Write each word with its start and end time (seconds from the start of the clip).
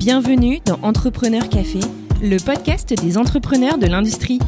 Bienvenue 0.00 0.60
dans 0.64 0.78
Entrepreneur 0.80 1.46
Café, 1.50 1.80
le 2.22 2.38
podcast 2.38 2.94
des 3.02 3.18
entrepreneurs 3.18 3.76
de 3.76 3.86
l'industrie. 3.86 4.38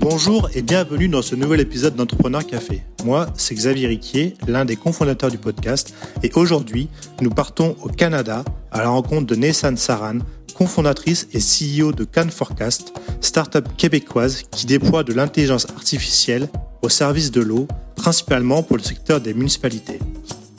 Bonjour 0.00 0.50
et 0.52 0.62
bienvenue 0.62 1.06
dans 1.06 1.22
ce 1.22 1.36
nouvel 1.36 1.60
épisode 1.60 1.94
d'Entrepreneur 1.94 2.44
Café. 2.44 2.82
Moi, 3.04 3.28
c'est 3.36 3.54
Xavier 3.54 3.86
Riquier, 3.86 4.34
l'un 4.48 4.64
des 4.64 4.74
cofondateurs 4.74 5.30
du 5.30 5.38
podcast, 5.38 5.94
et 6.24 6.32
aujourd'hui, 6.34 6.88
nous 7.20 7.30
partons 7.30 7.76
au 7.80 7.88
Canada 7.88 8.44
à 8.72 8.78
la 8.78 8.88
rencontre 8.88 9.26
de 9.26 9.36
Nessan 9.36 9.76
Saran, 9.76 10.18
cofondatrice 10.56 11.28
et 11.32 11.38
CEO 11.38 11.92
de 11.92 12.02
Can 12.02 12.28
Forecast, 12.28 12.92
start-up 13.20 13.68
québécoise 13.76 14.42
qui 14.50 14.66
déploie 14.66 15.04
de 15.04 15.12
l'intelligence 15.12 15.70
artificielle 15.70 16.48
au 16.82 16.88
service 16.88 17.30
de 17.30 17.40
l'eau, 17.40 17.68
principalement 17.94 18.64
pour 18.64 18.78
le 18.78 18.82
secteur 18.82 19.20
des 19.20 19.32
municipalités. 19.32 20.00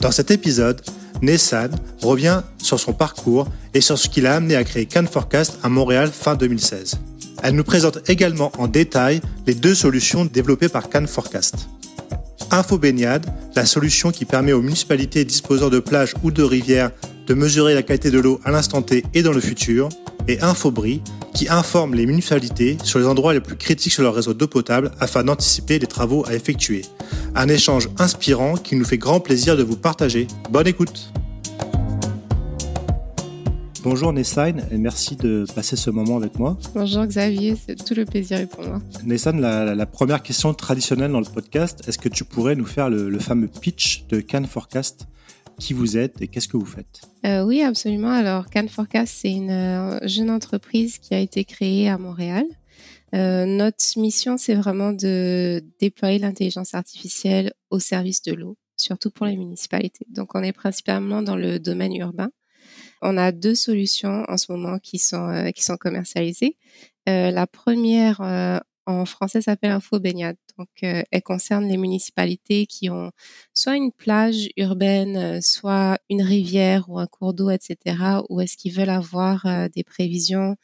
Dans 0.02 0.10
cet 0.10 0.32
épisode, 0.32 0.80
Nessan 1.22 1.70
revient 2.02 2.42
sur 2.58 2.80
son 2.80 2.92
parcours 2.92 3.46
et 3.72 3.80
sur 3.80 3.96
ce 3.96 4.08
qui 4.08 4.20
l'a 4.20 4.34
amené 4.34 4.56
à 4.56 4.64
créer 4.64 4.84
Can 4.84 5.06
Forecast 5.06 5.60
à 5.62 5.68
Montréal 5.68 6.10
fin 6.12 6.34
2016. 6.34 6.98
Elle 7.44 7.54
nous 7.54 7.62
présente 7.62 8.10
également 8.10 8.50
en 8.58 8.66
détail 8.66 9.20
les 9.46 9.54
deux 9.54 9.76
solutions 9.76 10.24
développées 10.24 10.68
par 10.68 10.90
Can 10.90 11.06
Forecast. 11.06 11.68
InfoBaignade, 12.50 13.26
la 13.54 13.64
solution 13.64 14.10
qui 14.10 14.24
permet 14.24 14.52
aux 14.52 14.60
municipalités 14.60 15.24
disposant 15.24 15.70
de 15.70 15.78
plages 15.78 16.14
ou 16.24 16.32
de 16.32 16.42
rivières 16.42 16.90
de 17.28 17.34
mesurer 17.34 17.74
la 17.74 17.84
qualité 17.84 18.10
de 18.10 18.18
l'eau 18.18 18.40
à 18.44 18.50
l'instant 18.50 18.82
T 18.82 19.04
et 19.14 19.22
dans 19.22 19.32
le 19.32 19.40
futur, 19.40 19.88
et 20.28 20.40
Infobri, 20.40 21.02
qui 21.34 21.48
informe 21.48 21.94
les 21.94 22.06
municipalités 22.06 22.76
sur 22.84 22.98
les 22.98 23.06
endroits 23.06 23.34
les 23.34 23.40
plus 23.40 23.56
critiques 23.56 23.92
sur 23.92 24.02
leur 24.02 24.14
réseau 24.14 24.34
d'eau 24.34 24.46
potable 24.46 24.90
afin 25.00 25.24
d'anticiper 25.24 25.78
les 25.78 25.86
travaux 25.86 26.24
à 26.26 26.34
effectuer. 26.34 26.82
Un 27.34 27.48
échange 27.48 27.88
inspirant 27.98 28.54
qui 28.54 28.76
nous 28.76 28.84
fait 28.84 28.98
grand 28.98 29.20
plaisir 29.20 29.56
de 29.56 29.62
vous 29.62 29.76
partager. 29.76 30.26
Bonne 30.50 30.66
écoute 30.66 31.12
Bonjour 33.84 34.12
Nessan 34.12 34.62
et 34.70 34.78
merci 34.78 35.16
de 35.16 35.44
passer 35.56 35.74
ce 35.74 35.90
moment 35.90 36.16
avec 36.16 36.38
moi. 36.38 36.56
Bonjour 36.72 37.04
Xavier, 37.04 37.56
c'est 37.56 37.74
tout 37.74 37.94
le 37.94 38.04
plaisir 38.04 38.46
pour 38.48 38.64
moi. 38.64 38.80
Nessan, 39.04 39.40
la, 39.40 39.86
première 39.86 40.22
question 40.22 40.54
traditionnelle 40.54 41.10
dans 41.10 41.18
le 41.18 41.26
podcast, 41.26 41.80
est-ce 41.88 41.98
que 41.98 42.08
tu 42.08 42.22
pourrais 42.24 42.54
nous 42.54 42.64
faire 42.64 42.88
le, 42.88 43.18
fameux 43.18 43.48
pitch 43.48 44.04
de 44.08 44.20
Can 44.20 44.44
Forecast? 44.44 45.08
Qui 45.62 45.74
vous 45.74 45.96
êtes 45.96 46.20
et 46.20 46.26
qu'est-ce 46.26 46.48
que 46.48 46.56
vous 46.56 46.66
faites? 46.66 47.02
Euh, 47.24 47.44
Oui, 47.44 47.62
absolument. 47.62 48.10
Alors, 48.10 48.50
Can 48.50 48.66
Forecast, 48.66 49.14
c'est 49.20 49.30
une 49.30 49.50
euh, 49.50 49.98
jeune 50.08 50.30
entreprise 50.30 50.98
qui 50.98 51.14
a 51.14 51.20
été 51.20 51.44
créée 51.44 51.88
à 51.88 51.98
Montréal. 51.98 52.44
Euh, 53.14 53.46
notre 53.46 53.84
mission, 53.96 54.36
c'est 54.38 54.54
vraiment 54.54 54.92
de 54.92 55.62
déployer 55.78 56.18
l'intelligence 56.18 56.74
artificielle 56.74 57.52
au 57.70 57.78
service 57.78 58.22
de 58.22 58.32
l'eau, 58.32 58.56
surtout 58.76 59.10
pour 59.10 59.26
les 59.26 59.36
municipalités. 59.36 60.04
Donc, 60.08 60.34
on 60.34 60.42
est 60.42 60.52
principalement 60.52 61.22
dans 61.22 61.36
le 61.36 61.60
domaine 61.60 61.94
urbain. 61.94 62.30
On 63.00 63.16
a 63.16 63.30
deux 63.30 63.54
solutions 63.54 64.24
en 64.28 64.36
ce 64.36 64.50
moment 64.50 64.78
qui 64.78 64.98
sont, 64.98 65.50
qui 65.54 65.62
sont 65.62 65.76
commercialisées. 65.76 66.56
La 67.06 67.46
première 67.48 68.62
en 68.86 69.04
français 69.04 69.42
s'appelle 69.42 69.72
Info 69.72 69.98
Baignade. 70.00 70.36
Donc, 70.58 70.68
elle 70.82 71.22
concerne 71.22 71.66
les 71.68 71.76
municipalités 71.76 72.66
qui 72.66 72.90
ont 72.90 73.10
soit 73.54 73.76
une 73.76 73.92
plage 73.92 74.48
urbaine, 74.56 75.40
soit 75.40 75.98
une 76.10 76.22
rivière 76.22 76.88
ou 76.88 76.98
un 76.98 77.06
cours 77.06 77.34
d'eau, 77.34 77.50
etc., 77.50 77.96
ou 78.28 78.40
est-ce 78.40 78.56
qu'ils 78.56 78.74
veulent 78.74 78.90
avoir 78.90 79.46
des 79.74 79.84
prévisions 79.84 80.56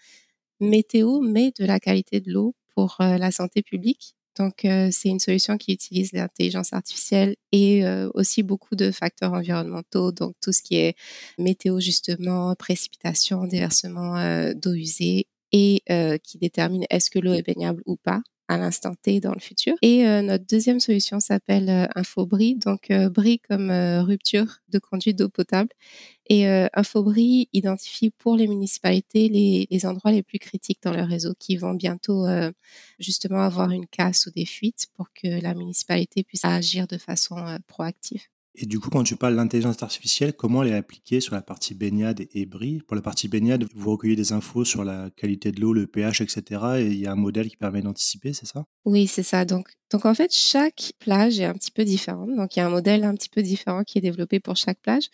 météo, 0.60 1.20
mais 1.20 1.52
de 1.58 1.64
la 1.64 1.80
qualité 1.80 2.20
de 2.20 2.32
l'eau 2.32 2.54
pour 2.74 2.96
la 3.00 3.30
santé 3.30 3.62
publique. 3.62 4.14
Donc, 4.38 4.64
euh, 4.64 4.88
c'est 4.92 5.08
une 5.08 5.18
solution 5.18 5.56
qui 5.58 5.72
utilise 5.72 6.12
l'intelligence 6.12 6.72
artificielle 6.72 7.34
et 7.50 7.84
euh, 7.84 8.08
aussi 8.14 8.44
beaucoup 8.44 8.76
de 8.76 8.92
facteurs 8.92 9.32
environnementaux, 9.32 10.12
donc 10.12 10.34
tout 10.40 10.52
ce 10.52 10.62
qui 10.62 10.76
est 10.76 10.94
météo 11.38 11.80
justement, 11.80 12.54
précipitation, 12.54 13.46
déversement 13.46 14.16
euh, 14.16 14.52
d'eau 14.54 14.74
usée 14.74 15.26
et 15.52 15.82
qui 16.22 16.38
détermine 16.38 16.84
est-ce 16.90 17.10
que 17.10 17.18
l'eau 17.18 17.32
est 17.32 17.42
baignable 17.42 17.82
ou 17.86 17.96
pas 17.96 18.22
à 18.48 18.56
l'instant 18.56 18.94
T 18.94 19.20
dans 19.20 19.34
le 19.34 19.40
futur. 19.40 19.76
Et 19.82 20.06
euh, 20.06 20.22
notre 20.22 20.46
deuxième 20.46 20.80
solution 20.80 21.20
s'appelle 21.20 21.68
euh, 21.68 21.86
InfoBri, 21.94 22.56
donc 22.56 22.90
euh, 22.90 23.10
BRI 23.10 23.38
comme 23.40 23.70
rupture 23.70 24.60
de 24.70 24.78
conduite 24.78 25.18
d'eau 25.18 25.28
potable. 25.28 25.68
Et 26.30 26.46
InfoBri 26.46 27.48
identifie 27.54 28.10
pour 28.10 28.36
les 28.36 28.46
municipalités 28.46 29.30
les, 29.30 29.66
les, 29.70 29.86
endroits 29.86 30.12
les 30.12 30.22
plus 30.22 30.38
critiques 30.38 30.80
dans 30.82 30.92
leur 30.92 31.08
réseau 31.08 31.32
qui 31.38 31.56
vont 31.56 31.72
bientôt 31.72 32.26
justement 32.98 33.40
avoir 33.40 33.70
une 33.70 33.86
casse 33.86 34.26
ou 34.26 34.30
des 34.30 34.44
fuites 34.44 34.88
pour 34.94 35.06
que 35.14 35.40
la 35.40 35.54
municipalité 35.54 36.24
puisse 36.24 36.44
agir 36.44 36.86
de 36.86 36.98
façon 36.98 37.36
proactive. 37.66 38.24
Et 38.60 38.66
du 38.66 38.80
coup, 38.80 38.90
quand 38.90 39.04
tu 39.04 39.14
parles 39.14 39.36
d'intelligence 39.36 39.80
artificielle, 39.84 40.32
comment 40.32 40.64
elle 40.64 40.70
est 40.70 40.76
appliquée 40.76 41.20
sur 41.20 41.36
la 41.36 41.42
partie 41.42 41.74
baignade 41.74 42.26
et 42.32 42.44
bris 42.44 42.80
Pour 42.88 42.96
la 42.96 43.02
partie 43.02 43.28
baignade, 43.28 43.64
vous 43.72 43.92
recueillez 43.92 44.16
des 44.16 44.32
infos 44.32 44.64
sur 44.64 44.82
la 44.82 45.10
qualité 45.10 45.52
de 45.52 45.60
l'eau, 45.60 45.72
le 45.72 45.86
pH, 45.86 46.22
etc. 46.22 46.42
Et 46.78 46.86
il 46.86 46.98
y 46.98 47.06
a 47.06 47.12
un 47.12 47.16
modèle 47.16 47.48
qui 47.48 47.56
permet 47.56 47.82
d'anticiper, 47.82 48.32
c'est 48.32 48.46
ça? 48.46 48.64
Oui, 48.84 49.06
c'est 49.06 49.22
ça. 49.22 49.44
Donc, 49.44 49.68
donc 49.90 50.04
en 50.04 50.14
fait, 50.14 50.32
chaque 50.32 50.92
plage 50.98 51.40
est 51.40 51.44
un 51.44 51.54
petit 51.54 51.70
peu 51.70 51.84
différente. 51.84 52.34
Donc 52.36 52.56
il 52.56 52.58
y 52.58 52.62
a 52.62 52.66
un 52.66 52.70
modèle 52.70 53.04
un 53.04 53.14
petit 53.14 53.30
peu 53.30 53.42
différent 53.42 53.84
qui 53.84 53.98
est 53.98 54.00
développé 54.02 54.40
pour 54.40 54.56
chaque 54.56 54.80
plage. 54.80 55.08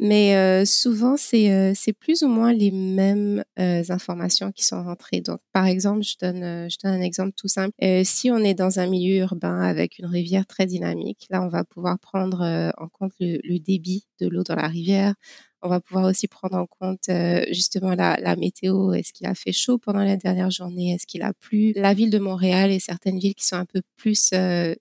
Mais 0.00 0.36
euh, 0.36 0.64
souvent, 0.64 1.16
c'est 1.16 1.52
euh, 1.52 1.72
c'est 1.74 1.92
plus 1.92 2.22
ou 2.22 2.28
moins 2.28 2.52
les 2.52 2.70
mêmes 2.70 3.44
euh, 3.58 3.82
informations 3.88 4.52
qui 4.52 4.64
sont 4.64 4.82
rentrées. 4.82 5.20
Donc, 5.20 5.40
par 5.52 5.66
exemple, 5.66 6.02
je 6.02 6.16
donne, 6.20 6.68
un 6.84 7.00
exemple 7.00 7.32
tout 7.36 7.48
simple. 7.48 7.72
si 8.04 8.30
on 8.30 8.38
est 8.38 8.54
dans 8.54 8.78
un 8.80 8.86
milieu 8.86 9.18
urbain 9.18 9.60
avec 9.60 9.98
une 9.98 10.06
rivière 10.06 10.46
très 10.46 10.66
dynamique, 10.66 11.26
là, 11.30 11.42
on 11.42 11.48
va 11.48 11.64
pouvoir 11.64 11.98
prendre 11.98 12.72
en 12.78 12.88
compte 12.88 13.12
le 13.20 13.58
débit 13.58 14.06
de 14.20 14.28
l'eau 14.28 14.42
dans 14.44 14.56
la 14.56 14.68
rivière. 14.68 15.14
On 15.62 15.68
va 15.68 15.80
pouvoir 15.80 16.04
aussi 16.06 16.28
prendre 16.28 16.56
en 16.56 16.66
compte 16.66 17.10
justement 17.50 17.94
la, 17.94 18.16
la 18.20 18.36
météo. 18.36 18.92
Est-ce 18.92 19.12
qu'il 19.12 19.26
a 19.26 19.34
fait 19.34 19.52
chaud 19.52 19.78
pendant 19.78 20.04
la 20.04 20.16
dernière 20.16 20.50
journée? 20.50 20.92
Est-ce 20.92 21.06
qu'il 21.06 21.22
a 21.22 21.32
plu? 21.32 21.72
La 21.74 21.94
ville 21.94 22.10
de 22.10 22.18
Montréal 22.18 22.70
et 22.70 22.78
certaines 22.80 23.18
villes 23.18 23.34
qui 23.34 23.46
sont 23.46 23.56
un 23.56 23.64
peu 23.64 23.82
plus, 23.96 24.32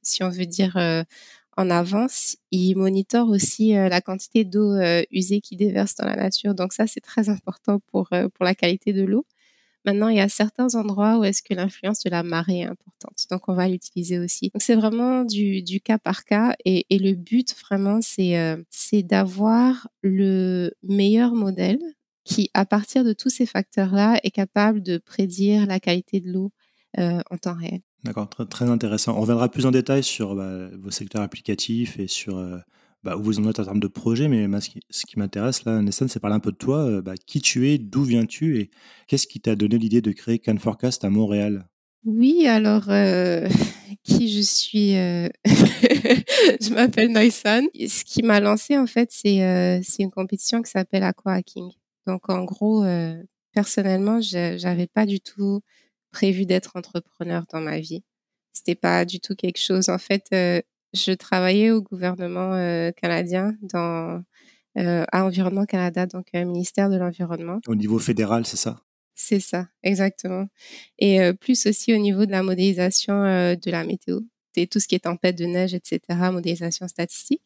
si 0.03 0.23
on 0.23 0.29
veut 0.29 0.45
dire, 0.45 0.77
en 1.57 1.71
avance, 1.71 2.37
il 2.51 2.75
monitore 2.75 3.29
aussi 3.29 3.75
euh, 3.75 3.89
la 3.89 3.99
quantité 3.99 4.45
d'eau 4.45 4.73
euh, 4.73 5.01
usée 5.11 5.41
qui 5.41 5.55
déverse 5.55 5.95
dans 5.95 6.05
la 6.05 6.15
nature. 6.15 6.53
Donc 6.53 6.71
ça, 6.71 6.85
c'est 6.85 7.01
très 7.01 7.29
important 7.29 7.79
pour, 7.91 8.07
euh, 8.13 8.29
pour 8.29 8.45
la 8.45 8.53
qualité 8.53 8.93
de 8.93 9.03
l'eau. 9.03 9.25
Maintenant, 9.87 10.09
il 10.09 10.17
y 10.17 10.21
a 10.21 10.29
certains 10.29 10.75
endroits 10.75 11.17
où 11.17 11.23
est-ce 11.23 11.41
que 11.41 11.55
l'influence 11.55 12.03
de 12.03 12.09
la 12.11 12.21
marée 12.21 12.59
est 12.59 12.65
importante. 12.65 13.25
Donc, 13.31 13.47
on 13.47 13.53
va 13.53 13.67
l'utiliser 13.67 14.19
aussi. 14.19 14.51
Donc, 14.53 14.61
c'est 14.61 14.75
vraiment 14.75 15.23
du, 15.23 15.63
cas 15.83 15.97
par 15.97 16.25
cas. 16.25 16.55
Et, 16.65 16.85
le 16.91 17.13
but, 17.13 17.55
vraiment, 17.59 17.99
c'est 18.01 18.35
c'est 18.69 19.01
d'avoir 19.01 19.87
le 20.01 20.71
meilleur 20.83 21.33
modèle 21.33 21.79
qui, 22.25 22.51
à 22.53 22.65
partir 22.65 23.03
de 23.03 23.13
tous 23.13 23.29
ces 23.29 23.45
facteurs-là, 23.45 24.19
est 24.23 24.31
capable 24.31 24.83
de 24.83 24.97
prédire 24.97 25.65
la 25.65 25.79
qualité 25.79 26.19
de 26.19 26.31
l'eau 26.31 26.51
en 26.97 27.37
temps 27.41 27.55
réel. 27.55 27.81
D'accord, 28.03 28.29
très, 28.29 28.69
intéressant. 28.69 29.17
On 29.17 29.21
reviendra 29.21 29.49
plus 29.49 29.65
en 29.65 29.71
détail 29.71 30.03
sur 30.03 30.35
bah, 30.35 30.69
vos 30.77 30.91
secteurs 30.91 31.21
applicatifs 31.21 31.99
et 31.99 32.07
sur 32.07 32.37
euh, 32.37 32.57
bah, 33.03 33.15
vous 33.15 33.39
en 33.39 33.49
êtes 33.49 33.59
en 33.59 33.63
termes 33.65 33.79
de 33.79 33.87
projet, 33.87 34.27
mais 34.27 34.47
ce 34.61 35.05
qui, 35.05 35.19
m'intéresse 35.19 35.65
là, 35.65 35.81
Nessan, 35.81 36.07
c'est 36.07 36.19
parler 36.19 36.35
un 36.35 36.39
peu 36.39 36.51
de 36.51 36.57
toi. 36.57 36.79
Euh, 36.79 37.01
bah, 37.01 37.15
qui 37.15 37.41
tu 37.41 37.69
es, 37.69 37.77
d'où 37.77 38.03
viens-tu 38.03 38.59
et 38.59 38.71
qu'est-ce 39.07 39.27
qui 39.27 39.39
t'a 39.39 39.55
donné 39.55 39.77
l'idée 39.77 40.01
de 40.01 40.11
créer 40.11 40.39
Can 40.39 40.57
Forecast 40.57 41.05
à 41.05 41.09
Montréal? 41.09 41.67
Oui, 42.05 42.47
alors 42.47 42.89
euh, 42.89 43.47
qui 44.03 44.29
je 44.29 44.41
suis 44.41 44.91
Je 45.45 46.73
m'appelle 46.73 47.11
Noisan. 47.11 47.63
Ce 47.73 48.03
qui 48.03 48.23
m'a 48.23 48.39
lancé 48.39 48.77
en 48.77 48.87
fait, 48.87 49.09
c'est 49.11 49.39
une 49.99 50.11
compétition 50.11 50.61
qui 50.61 50.71
s'appelle 50.71 51.03
Aqua 51.03 51.33
Hacking. 51.33 51.71
Donc 52.05 52.29
en 52.29 52.43
gros, 52.45 52.85
personnellement, 53.53 54.21
j'avais 54.21 54.87
pas 54.87 55.05
du 55.05 55.19
tout 55.19 55.61
prévu 56.11 56.45
d'être 56.45 56.75
entrepreneur 56.75 57.45
dans 57.51 57.61
ma 57.61 57.79
vie. 57.79 58.03
C'était 58.53 58.75
pas 58.75 59.05
du 59.05 59.19
tout 59.19 59.35
quelque 59.35 59.59
chose. 59.59 59.89
En 59.89 59.99
fait, 59.99 60.25
euh, 60.33 60.61
je 60.93 61.11
travaillais 61.11 61.71
au 61.71 61.81
gouvernement 61.81 62.53
euh, 62.53 62.91
canadien 62.91 63.55
dans 63.61 64.23
euh, 64.77 65.05
à 65.11 65.25
Environnement 65.25 65.65
Canada, 65.65 66.05
donc 66.05 66.27
un 66.33 66.45
ministère 66.45 66.89
de 66.89 66.97
l'environnement. 66.97 67.59
Au 67.67 67.75
niveau 67.75 67.99
fédéral, 67.99 68.45
c'est 68.45 68.57
ça? 68.57 68.81
C'est 69.15 69.39
ça, 69.39 69.67
exactement. 69.81 70.47
Et 70.99 71.33
plus 71.33 71.65
aussi 71.65 71.91
au 71.91 71.97
niveau 71.97 72.27
de 72.27 72.31
la 72.31 72.43
modélisation 72.43 73.15
de 73.15 73.71
la 73.71 73.83
météo, 73.83 74.19
tout 74.69 74.79
ce 74.79 74.87
qui 74.87 74.93
est 74.93 75.05
tempête 75.05 75.35
de 75.35 75.45
neige, 75.45 75.73
etc., 75.73 75.99
modélisation 76.31 76.87
statistique. 76.87 77.41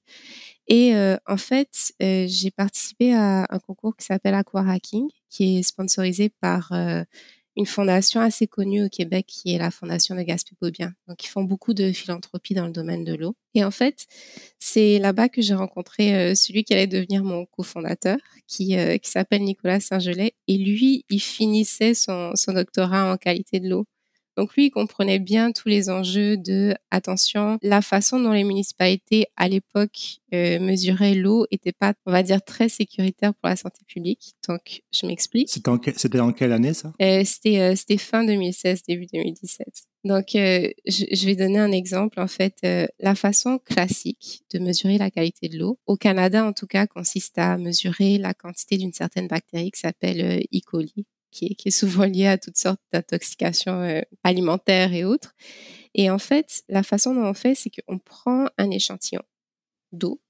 Et 0.67 0.93
en 1.25 1.37
fait, 1.37 1.93
j'ai 2.01 2.51
participé 2.51 3.13
à 3.13 3.47
un 3.49 3.59
concours 3.59 3.95
qui 3.95 4.05
s'appelle 4.05 4.33
Aqua 4.33 4.69
Hacking, 4.69 5.07
qui 5.29 5.59
est 5.59 5.63
sponsorisé 5.63 6.27
par 6.41 6.73
une 7.55 7.65
fondation 7.65 8.21
assez 8.21 8.47
connue 8.47 8.85
au 8.85 8.89
Québec 8.89 9.25
qui 9.27 9.53
est 9.53 9.57
la 9.57 9.71
fondation 9.71 10.15
de 10.15 10.21
Gaspé 10.21 10.55
Beaubien. 10.61 10.93
Donc, 11.07 11.23
ils 11.23 11.27
font 11.27 11.43
beaucoup 11.43 11.73
de 11.73 11.91
philanthropie 11.91 12.53
dans 12.53 12.65
le 12.65 12.71
domaine 12.71 13.03
de 13.03 13.13
l'eau. 13.13 13.35
Et 13.53 13.63
en 13.63 13.71
fait, 13.71 14.05
c'est 14.59 14.99
là-bas 14.99 15.29
que 15.29 15.41
j'ai 15.41 15.53
rencontré 15.53 16.15
euh, 16.15 16.35
celui 16.35 16.63
qui 16.63 16.73
allait 16.73 16.87
devenir 16.87 17.23
mon 17.23 17.45
cofondateur, 17.45 18.17
qui, 18.47 18.77
euh, 18.77 18.97
qui 18.97 19.09
s'appelle 19.09 19.43
Nicolas 19.43 19.79
Saint-Gelais. 19.79 20.33
Et 20.47 20.57
lui, 20.57 21.05
il 21.09 21.19
finissait 21.21 21.93
son, 21.93 22.31
son 22.35 22.53
doctorat 22.53 23.11
en 23.11 23.17
qualité 23.17 23.59
de 23.59 23.69
l'eau. 23.69 23.85
Donc 24.37 24.55
lui, 24.55 24.67
il 24.67 24.71
comprenait 24.71 25.19
bien 25.19 25.51
tous 25.51 25.67
les 25.67 25.89
enjeux 25.89 26.37
de 26.37 26.73
attention, 26.89 27.57
la 27.61 27.81
façon 27.81 28.19
dont 28.19 28.31
les 28.31 28.43
municipalités 28.43 29.27
à 29.35 29.47
l'époque 29.47 30.19
euh, 30.33 30.59
mesuraient 30.59 31.15
l'eau 31.15 31.45
était 31.51 31.73
pas, 31.73 31.93
on 32.05 32.11
va 32.11 32.23
dire, 32.23 32.41
très 32.43 32.69
sécuritaire 32.69 33.33
pour 33.35 33.49
la 33.49 33.55
santé 33.55 33.81
publique. 33.87 34.33
Donc 34.47 34.81
je 34.93 35.05
m'explique. 35.05 35.49
C'était 35.49 36.19
en, 36.19 36.31
quelle 36.31 36.51
année 36.51 36.73
ça? 36.73 36.93
Euh, 37.01 37.23
C'était 37.25 37.59
euh, 37.59 37.75
c'était 37.75 37.97
fin 37.97 38.23
2016, 38.23 38.83
début 38.87 39.07
2017. 39.11 39.67
Donc 40.03 40.35
euh, 40.35 40.69
je, 40.87 41.05
je, 41.11 41.25
vais 41.25 41.35
donner 41.35 41.59
un 41.59 41.71
exemple. 41.71 42.19
En 42.19 42.27
fait, 42.27 42.55
euh, 42.63 42.87
la 42.99 43.15
façon 43.15 43.59
classique 43.59 44.43
de 44.53 44.59
mesurer 44.59 44.97
la 44.97 45.11
qualité 45.11 45.47
de 45.47 45.59
l'eau 45.59 45.79
au 45.85 45.95
Canada, 45.95 46.45
en 46.45 46.53
tout 46.53 46.67
cas, 46.67 46.87
consiste 46.87 47.37
à 47.37 47.57
mesurer 47.57 48.17
la 48.17 48.33
quantité 48.33 48.77
d'une 48.77 48.93
certaine 48.93 49.27
bactérie 49.27 49.71
qui 49.71 49.79
s'appelle 49.79 50.41
E. 50.41 50.59
coli 50.65 51.05
qui 51.31 51.57
est, 51.65 51.69
souvent 51.71 52.05
lié 52.05 52.27
à 52.27 52.37
toutes 52.37 52.57
sortes 52.57 52.81
d'intoxications 52.91 53.81
euh, 53.81 54.01
alimentaires 54.23 54.93
et 54.93 55.03
autres. 55.03 55.33
Et 55.93 56.09
en 56.09 56.19
fait, 56.19 56.63
la 56.69 56.83
façon 56.83 57.13
dont 57.15 57.25
on 57.25 57.33
fait, 57.33 57.55
c'est 57.55 57.69
qu'on 57.69 57.99
prend 57.99 58.47
un 58.57 58.69
échantillon 58.71 59.23
d'eau. 59.91 60.21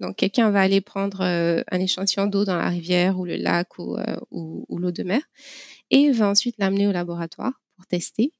Donc, 0.00 0.16
quelqu'un 0.16 0.50
va 0.50 0.60
aller 0.60 0.80
prendre 0.80 1.22
euh, 1.22 1.62
un 1.70 1.80
échantillon 1.80 2.26
d'eau 2.26 2.44
dans 2.44 2.56
la 2.56 2.68
rivière 2.68 3.18
ou 3.18 3.24
le 3.24 3.36
lac 3.36 3.78
ou, 3.78 3.96
euh, 3.96 4.16
ou, 4.30 4.78
l'eau 4.78 4.90
de 4.90 5.02
mer 5.02 5.22
et 5.90 6.10
va 6.10 6.28
ensuite 6.28 6.56
l'amener 6.58 6.86
au 6.86 6.92
laboratoire 6.92 7.52
pour 7.76 7.86
tester. 7.86 8.32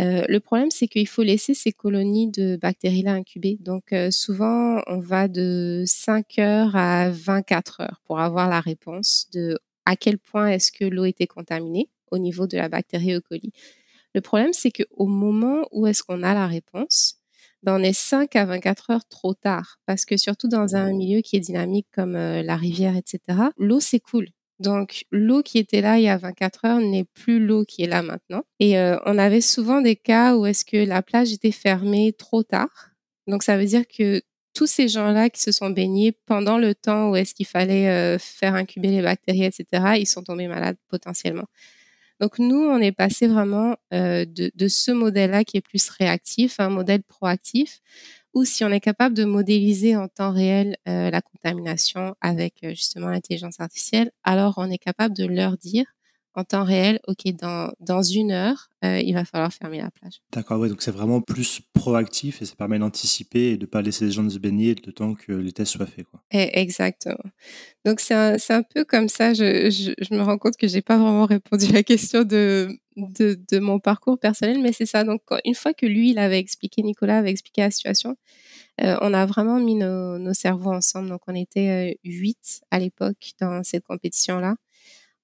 Euh, 0.00 0.24
le 0.28 0.40
problème, 0.40 0.70
c'est 0.70 0.86
qu'il 0.86 1.08
faut 1.08 1.24
laisser 1.24 1.54
ces 1.54 1.72
colonies 1.72 2.30
de 2.30 2.56
bactéries-là 2.60 3.12
incuber. 3.12 3.58
Donc, 3.60 3.92
euh, 3.92 4.10
souvent, 4.10 4.80
on 4.86 5.00
va 5.00 5.26
de 5.26 5.82
5 5.86 6.38
heures 6.38 6.76
à 6.76 7.10
24 7.10 7.80
heures 7.80 8.00
pour 8.04 8.20
avoir 8.20 8.48
la 8.48 8.60
réponse 8.60 9.28
de 9.32 9.58
à 9.88 9.96
quel 9.96 10.18
point 10.18 10.48
est-ce 10.48 10.70
que 10.70 10.84
l'eau 10.84 11.06
était 11.06 11.26
contaminée 11.26 11.88
au 12.10 12.18
niveau 12.18 12.46
de 12.46 12.58
la 12.58 12.68
bactérie 12.68 13.14
E. 13.14 13.20
coli. 13.20 13.52
Le 14.14 14.20
problème, 14.20 14.52
c'est 14.52 14.70
qu'au 14.70 15.06
moment 15.06 15.66
où 15.72 15.86
est-ce 15.86 16.02
qu'on 16.02 16.22
a 16.22 16.34
la 16.34 16.46
réponse, 16.46 17.16
ben 17.62 17.80
on 17.80 17.82
est 17.82 17.94
5 17.94 18.36
à 18.36 18.44
24 18.44 18.90
heures 18.90 19.08
trop 19.08 19.32
tard. 19.32 19.78
Parce 19.86 20.04
que 20.04 20.18
surtout 20.18 20.46
dans 20.46 20.76
un 20.76 20.92
milieu 20.92 21.22
qui 21.22 21.36
est 21.36 21.40
dynamique 21.40 21.86
comme 21.90 22.16
euh, 22.16 22.42
la 22.42 22.56
rivière, 22.56 22.96
etc., 22.96 23.38
l'eau 23.56 23.80
s'écoule. 23.80 24.28
Donc, 24.60 25.06
l'eau 25.10 25.42
qui 25.42 25.56
était 25.56 25.80
là 25.80 25.98
il 25.98 26.04
y 26.04 26.08
a 26.08 26.18
24 26.18 26.64
heures 26.66 26.80
n'est 26.80 27.04
plus 27.04 27.44
l'eau 27.44 27.64
qui 27.64 27.82
est 27.84 27.86
là 27.86 28.02
maintenant. 28.02 28.42
Et 28.60 28.78
euh, 28.78 28.98
on 29.06 29.16
avait 29.16 29.40
souvent 29.40 29.80
des 29.80 29.96
cas 29.96 30.36
où 30.36 30.44
est-ce 30.44 30.66
que 30.66 30.76
la 30.76 31.00
plage 31.00 31.32
était 31.32 31.52
fermée 31.52 32.12
trop 32.12 32.42
tard. 32.42 32.90
Donc, 33.26 33.42
ça 33.42 33.56
veut 33.56 33.64
dire 33.64 33.84
que 33.88 34.20
tous 34.58 34.66
ces 34.66 34.88
gens-là 34.88 35.30
qui 35.30 35.40
se 35.40 35.52
sont 35.52 35.70
baignés 35.70 36.10
pendant 36.10 36.58
le 36.58 36.74
temps 36.74 37.10
où 37.10 37.16
est-ce 37.16 37.32
qu'il 37.32 37.46
fallait 37.46 37.88
euh, 37.88 38.18
faire 38.18 38.56
incuber 38.56 38.88
les 38.88 39.02
bactéries, 39.02 39.44
etc., 39.44 39.64
ils 39.98 40.06
sont 40.06 40.24
tombés 40.24 40.48
malades 40.48 40.76
potentiellement. 40.88 41.44
Donc 42.18 42.40
nous, 42.40 42.58
on 42.58 42.78
est 42.78 42.90
passé 42.90 43.28
vraiment 43.28 43.76
euh, 43.94 44.24
de, 44.26 44.66
ce 44.66 44.90
modèle-là 44.90 45.44
qui 45.44 45.58
est 45.58 45.60
plus 45.60 45.88
réactif 45.90 46.58
à 46.58 46.64
un 46.64 46.70
modèle 46.70 47.04
proactif, 47.04 47.78
où 48.34 48.44
si 48.44 48.64
on 48.64 48.70
est 48.70 48.80
capable 48.80 49.14
de 49.14 49.24
modéliser 49.24 49.94
en 49.94 50.08
temps 50.08 50.32
réel 50.32 50.76
euh, 50.88 51.08
la 51.08 51.20
contamination 51.22 52.16
avec 52.20 52.54
justement 52.62 53.10
l'intelligence 53.10 53.60
artificielle, 53.60 54.10
alors 54.24 54.54
on 54.56 54.68
est 54.72 54.78
capable 54.78 55.16
de 55.16 55.24
leur 55.24 55.56
dire 55.56 55.84
en 56.38 56.44
temps 56.44 56.62
réel, 56.62 57.00
OK, 57.08 57.32
dans, 57.34 57.72
dans 57.80 58.02
une 58.02 58.30
heure, 58.30 58.70
euh, 58.84 59.00
il 59.00 59.12
va 59.12 59.24
falloir 59.24 59.52
fermer 59.52 59.78
la 59.78 59.90
plage. 59.90 60.20
D'accord, 60.32 60.60
ouais, 60.60 60.68
donc 60.68 60.82
c'est 60.82 60.92
vraiment 60.92 61.20
plus 61.20 61.60
proactif 61.72 62.40
et 62.40 62.44
ça 62.44 62.54
permet 62.54 62.78
d'anticiper 62.78 63.50
et 63.50 63.56
de 63.56 63.62
ne 63.62 63.66
pas 63.66 63.82
laisser 63.82 64.04
les 64.04 64.12
gens 64.12 64.28
se 64.30 64.38
baigner 64.38 64.76
le 64.86 64.92
temps 64.92 65.14
que 65.14 65.32
les 65.32 65.50
tests 65.50 65.72
soient 65.72 65.86
faits. 65.86 66.06
Quoi. 66.08 66.20
exactement. 66.30 67.30
Donc 67.84 67.98
c'est 67.98 68.14
un, 68.14 68.36
un, 68.50 68.62
peu 68.62 68.84
comme 68.84 69.08
ça, 69.08 69.34
je, 69.34 69.68
je, 69.68 69.92
je 69.98 70.14
me 70.14 70.22
rends 70.22 70.38
compte 70.38 70.56
que 70.56 70.68
j'ai 70.68 70.80
pas 70.82 70.96
vraiment 70.96 71.26
répondu 71.26 71.66
à 71.70 71.72
la 71.72 71.82
question 71.82 72.22
de, 72.22 72.68
de, 72.96 73.40
de 73.50 73.58
mon 73.58 73.80
parcours 73.80 74.16
personnel, 74.16 74.60
mais 74.60 74.72
c'est 74.72 74.86
ça. 74.86 75.02
Donc 75.02 75.22
une 75.44 75.56
fois 75.56 75.74
que 75.74 75.86
lui, 75.86 76.10
il 76.10 76.18
avait 76.20 76.38
expliqué, 76.38 76.82
Nicolas 76.82 77.18
avait 77.18 77.30
expliqué 77.30 77.62
la 77.62 77.72
situation, 77.72 78.16
euh, 78.80 78.96
on 79.00 79.12
a 79.12 79.26
vraiment 79.26 79.58
mis 79.58 79.74
nos, 79.74 80.18
nos, 80.18 80.34
cerveaux 80.34 80.72
ensemble. 80.72 81.08
Donc 81.08 81.22
on 81.26 81.34
était 81.34 81.98
huit 82.04 82.60
à 82.70 82.78
l'époque 82.78 83.32
dans 83.40 83.64
cette 83.64 83.82
compétition-là 83.82 84.54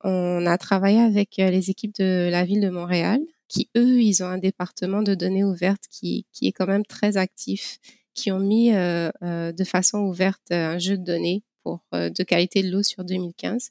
on 0.04 0.44
a 0.46 0.58
travaillé 0.58 1.00
avec 1.00 1.38
euh, 1.38 1.50
les 1.50 1.70
équipes 1.70 1.94
de 1.98 2.28
la 2.30 2.44
ville 2.44 2.60
de 2.60 2.68
Montréal, 2.68 3.20
qui 3.48 3.70
eux, 3.76 4.00
ils 4.02 4.22
ont 4.22 4.26
un 4.26 4.38
département 4.38 5.02
de 5.02 5.14
données 5.14 5.44
ouvertes 5.44 5.84
qui, 5.90 6.26
est 6.42 6.52
quand 6.52 6.66
même 6.66 6.84
très 6.84 7.16
actif, 7.16 7.78
qui 8.12 8.30
ont 8.30 8.38
mis 8.38 8.74
euh, 8.74 9.10
euh, 9.22 9.52
de 9.52 9.64
façon 9.64 10.00
ouverte 10.00 10.50
un 10.50 10.78
jeu 10.78 10.98
de 10.98 11.04
données 11.04 11.42
de 11.92 12.22
qualité 12.22 12.62
de 12.62 12.70
l'eau 12.70 12.82
sur 12.82 13.04
2015. 13.04 13.70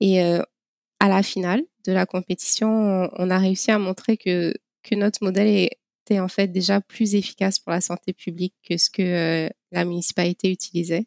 Et 0.00 0.22
à 0.22 1.08
la 1.08 1.22
finale 1.22 1.62
de 1.84 1.92
la 1.92 2.06
compétition, 2.06 3.10
on, 3.12 3.28
a 3.28 3.38
réussi 3.38 3.70
à 3.70 3.78
montrer 3.78 4.16
que 4.16 4.54
que 4.82 4.94
notre 4.94 5.22
modèle 5.22 5.68
était 6.06 6.18
en 6.18 6.28
fait 6.28 6.48
déjà 6.48 6.80
plus 6.80 7.14
efficace 7.14 7.58
pour 7.58 7.72
la 7.72 7.82
santé 7.82 8.14
publique 8.14 8.54
que 8.66 8.78
ce 8.78 8.88
que 8.88 9.50
la 9.70 9.84
municipalité 9.84 10.50
utilisait. 10.50 11.04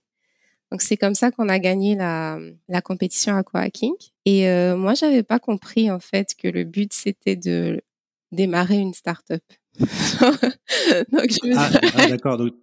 Donc 0.73 0.81
c'est 0.81 0.97
comme 0.97 1.13
ça 1.13 1.29
qu'on 1.29 1.49
a 1.49 1.59
gagné 1.59 1.93
la, 1.93 2.39
la 2.67 2.81
compétition 2.81 3.37
aquahacking. 3.37 3.93
Et 4.25 4.49
euh, 4.49 4.75
moi, 4.75 4.95
j'avais 4.95 5.21
pas 5.21 5.37
compris 5.37 5.91
en 5.91 5.99
fait 5.99 6.33
que 6.35 6.47
le 6.47 6.63
but 6.63 6.91
c'était 6.91 7.35
de 7.35 7.79
démarrer 8.31 8.79
une 8.79 8.95
start-up. 8.95 9.43
Donc, 9.79 11.29
je 11.29 11.55
ah, 11.55 11.69
ah 11.95 12.07
d'accord. 12.07 12.37
Donc 12.37 12.53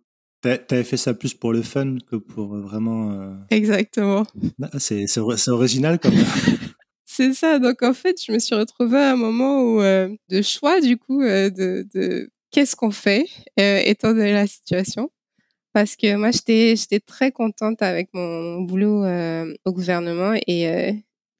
t'avais 0.42 0.82
fait 0.82 0.96
ça 0.96 1.14
plus 1.14 1.34
pour 1.34 1.52
le 1.52 1.62
fun 1.62 1.98
que 2.10 2.16
pour 2.16 2.56
vraiment. 2.56 3.12
Euh... 3.12 3.36
Exactement. 3.50 4.24
Ah, 4.60 4.80
c'est 4.80 5.06
c'est 5.06 5.20
original 5.50 6.00
comme. 6.00 6.14
c'est 7.04 7.32
ça. 7.32 7.60
Donc 7.60 7.80
en 7.84 7.94
fait, 7.94 8.20
je 8.20 8.32
me 8.32 8.40
suis 8.40 8.56
retrouvée 8.56 8.98
à 8.98 9.12
un 9.12 9.16
moment 9.16 9.62
où 9.62 9.82
euh, 9.82 10.12
de 10.30 10.42
choix 10.42 10.80
du 10.80 10.96
coup 10.96 11.22
euh, 11.22 11.48
de, 11.48 11.86
de 11.94 12.28
qu'est-ce 12.50 12.74
qu'on 12.74 12.90
fait 12.90 13.26
euh, 13.60 13.80
étant 13.84 14.08
donné 14.08 14.32
la 14.32 14.48
situation 14.48 15.12
parce 15.72 15.96
que 15.96 16.17
moi 16.17 16.31
j'étais 16.31 16.75
j'étais 16.76 17.00
très 17.00 17.32
contente 17.32 17.82
avec 17.82 18.11
mon 18.12 18.61
boulot 18.62 19.05
euh, 19.05 19.55
au 19.64 19.72
gouvernement 19.72 20.34
et 20.46 20.69
euh, 20.69 20.93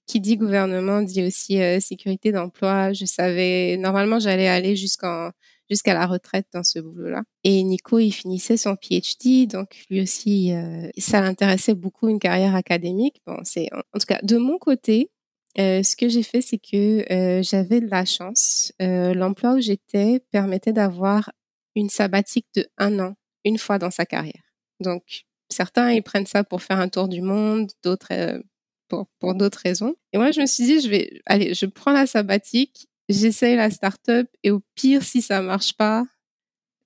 qui 0.07 0.21
dit 0.21 0.37
gouvernement 0.37 1.03
dit 1.03 1.23
aussi 1.25 1.61
euh, 1.61 1.81
sécurité 1.81 2.33
d'emploi. 2.33 2.93
Je 2.93 3.05
savais 3.05 3.77
normalement 3.77 4.19
j'allais 4.19 4.49
aller 4.49 4.77
jusqu'en 4.77 5.31
jusqu'à 5.69 5.95
la 5.95 6.07
retraite 6.07 6.47
dans 6.53 6.65
ce 6.65 6.81
boulot-là. 6.81 7.23
Et 7.45 7.63
Nico, 7.63 8.01
il 8.01 8.11
finissait 8.11 8.57
son 8.57 8.75
PhD, 8.75 9.47
donc 9.47 9.85
lui 9.89 10.01
aussi, 10.01 10.53
ça 10.99 11.21
l'intéressait 11.21 11.75
beaucoup 11.75 12.09
une 12.09 12.19
carrière 12.19 12.57
académique. 12.57 13.23
Bon, 13.25 13.37
c'est 13.45 13.69
en, 13.73 14.01
tout 14.01 14.07
cas 14.09 14.19
de 14.25 14.37
mon 14.37 14.59
côté, 14.59 15.13
ce 15.57 15.95
que 15.95 16.09
j'ai 16.09 16.25
fait, 16.25 16.41
c'est 16.41 16.59
que 16.59 17.05
j'avais 17.43 17.81
de 17.81 17.89
la 17.89 18.05
chance. 18.05 18.73
L'emploi 18.81 19.55
où 19.55 19.61
j'étais 19.61 20.25
permettait 20.33 20.73
d'avoir 20.73 21.31
une 21.77 21.89
sabbatique 21.89 22.47
de 22.57 22.67
un 22.77 22.99
an 22.99 23.15
une 23.45 23.59
fois 23.59 23.79
dans 23.79 23.91
sa 23.91 24.07
carrière. 24.07 24.55
Donc, 24.81 25.25
certains, 25.49 25.93
ils 25.93 26.03
prennent 26.03 26.27
ça 26.27 26.45
pour 26.45 26.63
faire 26.63 26.79
un 26.79 26.89
tour 26.89 27.09
du 27.09 27.21
monde, 27.21 27.71
d'autres 27.83 28.13
euh, 28.13 28.41
pour, 28.89 29.07
pour 29.19 29.35
d'autres 29.35 29.61
raisons. 29.63 29.95
Et 30.13 30.19
moi, 30.19 30.31
je 30.31 30.41
me 30.41 30.47
suis 30.47 30.65
dit, 30.65 30.81
je 30.81 30.89
vais, 30.89 31.21
allez, 31.27 31.55
je 31.55 31.67
prends 31.67 31.93
la 31.93 32.07
sabbatique, 32.07 32.89
j'essaye 33.09 33.57
la 33.57 33.71
start-up 33.71 34.29
et 34.43 34.51
au 34.51 34.61
pire, 34.75 35.03
si 35.03 35.23
ça 35.23 35.43
marche 35.43 35.75
pas, 35.75 36.05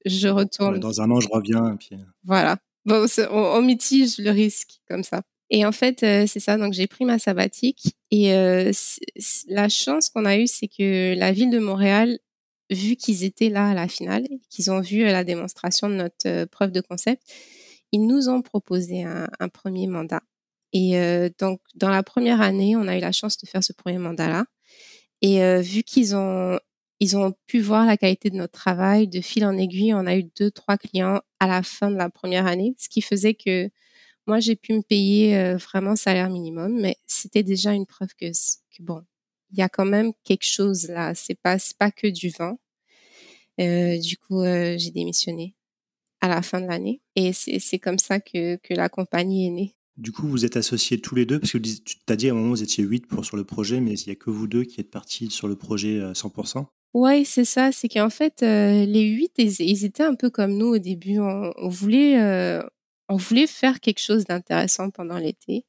je 0.05 0.29
retourne. 0.29 0.81
Dans 0.81 1.01
un 1.01 1.11
an, 1.11 1.21
je 1.21 1.29
reviens. 1.31 1.75
Et 1.75 1.77
puis... 1.77 1.91
Euh. 1.93 2.05
Voilà. 2.25 2.59
Bon, 2.85 3.07
on, 3.31 3.39
on, 3.39 3.63
mitige 3.63 4.19
le 4.19 4.31
risque 4.31 4.81
comme 4.89 5.03
ça. 5.03 5.23
Et 5.51 5.65
en 5.65 5.73
fait, 5.73 6.03
euh, 6.03 6.27
c'est 6.27 6.41
ça. 6.41 6.59
Donc, 6.59 6.75
j'ai 6.75 6.87
pris 6.87 7.05
ma 7.05 7.19
sabbatique. 7.19 7.97
Et 8.11 8.35
euh, 8.35 8.71
la 9.49 9.69
chance 9.69 10.11
qu'on 10.11 10.27
a 10.27 10.37
eue, 10.37 10.47
c'est 10.47 10.69
que 10.69 11.15
la 11.17 11.33
ville 11.33 11.51
de 11.51 11.59
Montréal 11.59 12.19
vu 12.71 12.97
qu'ils 12.97 13.25
étaient 13.25 13.51
là 13.51 13.69
à 13.69 13.75
la 13.75 13.89
finale, 13.89 14.27
qu'ils 14.51 14.71
ont 14.71 14.81
vu 14.81 15.05
la 15.05 15.25
démonstration 15.25 15.89
de 15.89 15.95
notre 15.95 16.27
euh, 16.27 16.47
preuve 16.47 16.73
de 16.73 16.81
concept, 16.81 17.23
ils 17.93 18.07
nous 18.07 18.29
ont 18.29 18.43
proposé 18.43 19.05
un, 19.05 19.49
premier 19.49 19.87
mandat. 19.87 20.23
Et 20.73 20.99
euh, 20.99 21.29
donc, 21.39 21.61
dans 21.77 21.91
la 21.91 22.03
première 22.03 22.41
année, 22.41 22.75
on 22.75 22.89
a 22.89 22.97
eu 22.97 23.01
la 23.01 23.13
chance 23.13 23.39
de 23.39 23.47
faire 23.47 23.63
ce 23.63 23.73
premier 23.73 23.99
mandat-là. 23.99 24.47
Et 25.23 25.45
euh, 25.45 25.61
vu 25.61 25.85
qu'ils 25.85 26.17
ont, 26.17 26.59
ils 26.99 27.17
ont 27.17 27.35
pu 27.47 27.61
voir 27.61 27.87
la 27.87 27.97
qualité 27.97 28.31
de 28.31 28.37
notre 28.37 28.53
travail, 28.53 29.07
de 29.07 29.21
fil 29.21 29.45
en 29.47 29.57
aiguille, 29.57 29.95
on 29.95 30.07
a 30.07 30.17
eu 30.17 30.25
deux, 30.37 30.51
trois 30.51 30.77
clients 30.77 31.21
à 31.39 31.47
la 31.47 31.63
fin 31.63 31.89
de 31.89 31.97
la 31.97 32.11
première 32.11 32.47
année, 32.47 32.75
ce 32.79 32.89
qui 32.89 33.01
faisait 33.01 33.35
que 33.35 33.71
moi, 34.27 34.41
j'ai 34.41 34.57
pu 34.57 34.73
me 34.73 34.83
payer 34.83 35.37
euh, 35.37 35.57
vraiment 35.57 35.95
salaire 35.97 36.31
minimum, 36.31 36.81
mais 36.81 36.97
c'était 37.07 37.43
déjà 37.45 37.73
une 37.75 37.87
preuve 37.87 38.15
que, 38.19 38.27
que 38.27 38.83
bon, 38.83 39.05
il 39.55 39.61
y 39.61 39.63
a 39.63 39.69
quand 39.69 39.85
même 39.85 40.13
quelque 40.25 40.47
chose 40.47 40.89
là. 40.89 41.15
C'est 41.15 41.39
pas, 41.41 41.57
pas 41.79 41.91
que 41.91 42.09
du 42.09 42.31
vent. 42.31 42.59
Euh, 43.61 43.99
du 43.99 44.17
coup, 44.17 44.41
euh, 44.41 44.75
j'ai 44.77 44.91
démissionné 44.91 45.55
à 46.21 46.29
la 46.29 46.43
fin 46.43 46.61
de 46.61 46.67
l'année. 46.67 47.01
Et 47.15 47.33
c'est 47.33 47.79
comme 47.79 47.99
ça 47.99 48.19
que, 48.19 48.57
que 48.57 48.75
la 48.75 48.89
compagnie 48.89 49.47
est 49.47 49.51
née. 49.51 49.77
Du 49.97 50.11
coup, 50.11 50.27
vous 50.27 50.45
êtes 50.45 50.57
associés 50.57 51.01
tous 51.01 51.15
les 51.15 51.25
deux, 51.25 51.39
parce 51.39 51.53
que 51.53 51.59
tu 51.59 51.97
t'as 52.05 52.17
dit 52.17 52.29
à 52.29 52.33
un 52.33 52.35
moment, 52.35 52.51
vous 52.51 52.65
étiez 52.65 52.83
huit 52.83 53.07
pour, 53.07 53.25
sur 53.25 53.37
le 53.37 53.45
projet, 53.45 53.81
mais 53.81 53.93
il 53.93 54.09
n'y 54.09 54.13
a 54.13 54.17
que 54.17 54.31
vous 54.31 54.49
deux 54.49 54.65
qui 54.65 54.81
êtes 54.81 54.91
partis 54.91 55.31
sur 55.31 55.47
le 55.47 55.55
projet 55.55 56.01
à 56.01 56.13
100%. 56.13 56.67
Oui, 56.95 57.25
c'est 57.25 57.45
ça. 57.45 57.71
C'est 57.71 57.89
qu'en 57.89 58.11
fait, 58.11 58.43
euh, 58.43 58.85
les 58.87 59.03
huit, 59.03 59.33
ils, 59.39 59.61
ils, 59.61 59.85
étaient 59.85 60.03
un 60.03 60.17
peu 60.17 60.31
comme 60.31 60.57
nous 60.57 60.67
au 60.67 60.79
début. 60.79 61.21
On, 61.21 61.53
on 61.57 61.69
voulait, 61.69 62.21
euh, 62.21 62.63
on 63.09 63.17
voulait 63.17 63.47
faire 63.47 63.79
quelque 63.79 64.01
chose 64.01 64.25
d'intéressant 64.25 64.91
pendant 64.91 65.19
l'été. 65.19 65.65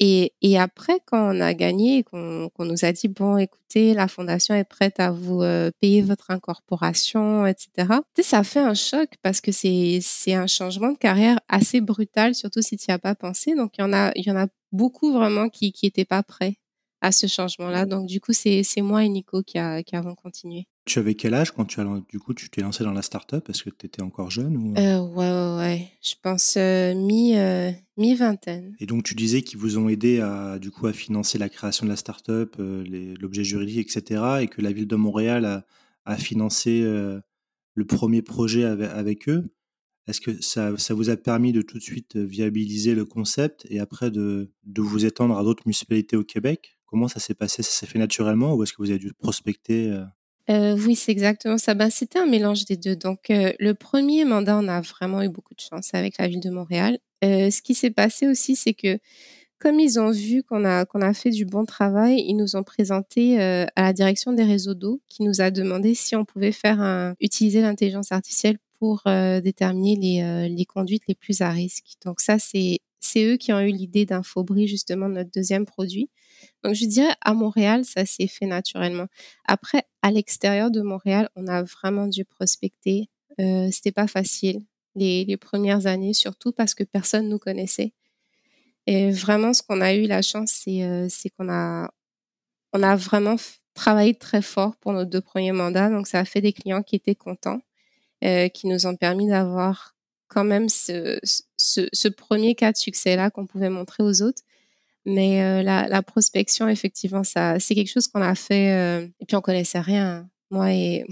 Et, 0.00 0.34
et 0.42 0.58
après, 0.58 1.00
quand 1.06 1.36
on 1.36 1.40
a 1.40 1.54
gagné, 1.54 2.02
qu'on 2.02 2.48
qu'on 2.54 2.64
nous 2.64 2.84
a 2.84 2.92
dit, 2.92 3.08
bon, 3.08 3.36
écoutez, 3.36 3.94
la 3.94 4.08
fondation 4.08 4.54
est 4.54 4.64
prête 4.64 4.98
à 4.98 5.10
vous 5.12 5.42
euh, 5.42 5.70
payer 5.80 6.02
votre 6.02 6.30
incorporation, 6.30 7.46
etc., 7.46 8.00
ça 8.20 8.42
fait 8.42 8.60
un 8.60 8.74
choc 8.74 9.10
parce 9.22 9.40
que 9.40 9.52
c'est 9.52 10.00
un 10.34 10.46
changement 10.46 10.90
de 10.92 10.98
carrière 10.98 11.38
assez 11.48 11.80
brutal, 11.80 12.34
surtout 12.34 12.62
si 12.62 12.76
tu 12.76 12.86
n'y 12.88 12.94
as 12.94 12.98
pas 12.98 13.14
pensé. 13.14 13.54
Donc, 13.54 13.72
il 13.78 13.82
y 13.82 13.84
en 13.84 13.92
a, 13.92 14.12
y 14.16 14.30
en 14.30 14.36
a 14.36 14.46
beaucoup 14.72 15.12
vraiment 15.12 15.48
qui 15.48 15.72
qui 15.72 15.86
étaient 15.86 16.04
pas 16.04 16.22
prêts 16.22 16.56
à 17.00 17.12
ce 17.12 17.26
changement-là. 17.26 17.86
Donc, 17.86 18.06
du 18.06 18.20
coup, 18.20 18.32
c'est 18.32 18.62
c'est 18.64 18.82
moi 18.82 19.04
et 19.04 19.08
Nico 19.08 19.42
qui, 19.42 19.58
a, 19.58 19.82
qui 19.82 19.96
avons 19.96 20.14
continué. 20.14 20.66
Tu 20.86 20.98
avais 20.98 21.14
quel 21.14 21.32
âge 21.32 21.52
quand 21.52 21.64
tu 21.64 21.80
as 21.80 22.02
du 22.10 22.18
coup 22.18 22.34
tu 22.34 22.50
t'es 22.50 22.60
lancé 22.60 22.84
dans 22.84 22.92
la 22.92 23.00
startup? 23.00 23.48
Est-ce 23.48 23.62
que 23.62 23.70
tu 23.70 23.86
étais 23.86 24.02
encore 24.02 24.30
jeune 24.30 24.56
ou... 24.56 24.74
euh, 24.76 25.00
ouais, 25.00 25.30
ouais, 25.30 25.56
ouais. 25.56 25.88
Je 26.02 26.14
pense 26.22 26.56
euh, 26.58 26.94
mi 26.94 27.38
euh, 27.38 27.70
vingtaine. 27.96 28.76
Et 28.80 28.86
donc 28.86 29.02
tu 29.02 29.14
disais 29.14 29.40
qu'ils 29.40 29.58
vous 29.58 29.78
ont 29.78 29.88
aidé 29.88 30.20
à 30.20 30.58
du 30.58 30.70
coup 30.70 30.86
à 30.86 30.92
financer 30.92 31.38
la 31.38 31.48
création 31.48 31.86
de 31.86 31.90
la 31.90 31.96
startup, 31.96 32.56
euh, 32.58 33.14
l'objet 33.18 33.44
juridique, 33.44 33.78
etc. 33.96 34.22
Et 34.42 34.48
que 34.48 34.60
la 34.60 34.72
ville 34.72 34.86
de 34.86 34.96
Montréal 34.96 35.46
a, 35.46 35.64
a 36.04 36.16
financé 36.16 36.82
euh, 36.82 37.18
le 37.74 37.86
premier 37.86 38.20
projet 38.20 38.64
avec, 38.64 38.90
avec 38.90 39.28
eux. 39.30 39.44
Est-ce 40.06 40.20
que 40.20 40.38
ça, 40.42 40.76
ça, 40.76 40.92
vous 40.92 41.08
a 41.08 41.16
permis 41.16 41.52
de 41.52 41.62
tout 41.62 41.78
de 41.78 41.82
suite 41.82 42.16
viabiliser 42.16 42.94
le 42.94 43.06
concept 43.06 43.66
et 43.70 43.80
après 43.80 44.10
de, 44.10 44.52
de 44.64 44.82
vous 44.82 45.06
étendre 45.06 45.38
à 45.38 45.42
d'autres 45.42 45.62
municipalités 45.64 46.14
au 46.18 46.24
Québec? 46.24 46.76
Comment 46.84 47.08
ça 47.08 47.20
s'est 47.20 47.34
passé? 47.34 47.62
Ça 47.62 47.70
s'est 47.70 47.86
fait 47.86 47.98
naturellement 47.98 48.54
ou 48.54 48.62
est-ce 48.62 48.74
que 48.74 48.82
vous 48.82 48.90
avez 48.90 48.98
dû 48.98 49.14
prospecter 49.14 49.98
euh 50.50 50.76
oui, 50.78 50.94
c'est 50.94 51.12
exactement 51.12 51.58
ça. 51.58 51.74
Ben, 51.74 51.90
c'était 51.90 52.18
un 52.18 52.26
mélange 52.26 52.64
des 52.64 52.76
deux. 52.76 52.96
Donc, 52.96 53.30
euh, 53.30 53.52
le 53.58 53.74
premier 53.74 54.24
mandat, 54.24 54.58
on 54.58 54.68
a 54.68 54.80
vraiment 54.80 55.22
eu 55.22 55.28
beaucoup 55.28 55.54
de 55.54 55.60
chance 55.60 55.94
avec 55.94 56.18
la 56.18 56.28
ville 56.28 56.40
de 56.40 56.50
Montréal. 56.50 56.98
Euh, 57.24 57.50
ce 57.50 57.62
qui 57.62 57.74
s'est 57.74 57.90
passé 57.90 58.26
aussi, 58.28 58.54
c'est 58.56 58.74
que 58.74 58.98
comme 59.58 59.80
ils 59.80 59.98
ont 59.98 60.10
vu 60.10 60.42
qu'on 60.42 60.64
a 60.64 60.84
a 60.92 61.14
fait 61.14 61.30
du 61.30 61.46
bon 61.46 61.64
travail, 61.64 62.22
ils 62.26 62.34
nous 62.34 62.56
ont 62.56 62.62
présenté 62.62 63.40
à 63.40 63.66
la 63.76 63.92
direction 63.94 64.34
des 64.34 64.42
réseaux 64.44 64.74
d'eau, 64.74 65.00
qui 65.08 65.22
nous 65.22 65.40
a 65.40 65.50
demandé 65.50 65.94
si 65.94 66.14
on 66.16 66.26
pouvait 66.26 66.52
faire 66.52 67.14
utiliser 67.20 67.62
l'intelligence 67.62 68.12
artificielle 68.12 68.58
pour 68.78 69.04
déterminer 69.06 69.96
les, 69.96 70.48
les 70.50 70.64
conduites 70.66 71.04
les 71.08 71.14
plus 71.14 71.40
à 71.40 71.48
risque. 71.48 71.94
Donc 72.04 72.20
ça, 72.20 72.38
c'est 72.38 72.80
c'est 73.04 73.24
eux 73.24 73.36
qui 73.36 73.52
ont 73.52 73.60
eu 73.60 73.70
l'idée 73.70 74.06
d'Infobri, 74.06 74.66
justement, 74.66 75.08
notre 75.08 75.30
deuxième 75.30 75.66
produit. 75.66 76.08
Donc, 76.62 76.74
je 76.74 76.86
dirais, 76.86 77.14
à 77.20 77.34
Montréal, 77.34 77.84
ça 77.84 78.06
s'est 78.06 78.26
fait 78.26 78.46
naturellement. 78.46 79.06
Après, 79.44 79.84
à 80.04 80.10
l'extérieur 80.10 80.70
de 80.70 80.82
Montréal, 80.82 81.30
on 81.34 81.46
a 81.48 81.62
vraiment 81.62 82.06
dû 82.06 82.26
prospecter. 82.26 83.08
Euh, 83.40 83.70
C'était 83.72 83.90
pas 83.90 84.06
facile 84.06 84.60
les, 84.94 85.36
premières 85.38 85.86
années, 85.86 86.12
surtout 86.12 86.52
parce 86.52 86.74
que 86.74 86.84
personne 86.84 87.30
nous 87.30 87.38
connaissait. 87.38 87.94
Et 88.86 89.10
vraiment, 89.10 89.54
ce 89.54 89.62
qu'on 89.62 89.80
a 89.80 89.94
eu 89.94 90.06
la 90.06 90.20
chance, 90.20 90.50
c'est 90.62 90.82
euh, 90.82 91.08
qu'on 91.38 91.48
a, 91.48 92.96
vraiment 92.96 93.36
travaillé 93.72 94.14
très 94.14 94.42
fort 94.42 94.76
pour 94.76 94.92
nos 94.92 95.06
deux 95.06 95.22
premiers 95.22 95.52
mandats. 95.52 95.88
Donc, 95.88 96.06
ça 96.06 96.18
a 96.18 96.26
fait 96.26 96.42
des 96.42 96.52
clients 96.52 96.82
qui 96.82 96.96
étaient 96.96 97.14
contents, 97.14 97.62
euh, 98.24 98.48
qui 98.48 98.66
nous 98.66 98.86
ont 98.86 98.96
permis 98.96 99.28
d'avoir 99.28 99.96
quand 100.28 100.44
même 100.44 100.68
ce, 100.68 102.08
premier 102.10 102.54
cas 102.54 102.72
de 102.72 102.76
succès-là 102.76 103.30
qu'on 103.30 103.46
pouvait 103.46 103.70
montrer 103.70 104.02
aux 104.02 104.20
autres. 104.20 104.42
Mais 105.06 105.42
euh, 105.42 105.62
la, 105.62 106.02
prospection, 106.02 106.68
effectivement, 106.68 107.24
ça, 107.24 107.60
c'est 107.60 107.74
quelque 107.74 107.90
chose 107.90 108.08
qu'on 108.08 108.22
a 108.22 108.34
fait. 108.34 108.72
Euh, 108.72 109.06
et 109.20 109.26
puis 109.26 109.36
on 109.36 109.40
connaissait 109.40 109.80
rien. 109.80 110.28
Moi 110.50 110.70
et 110.70 111.04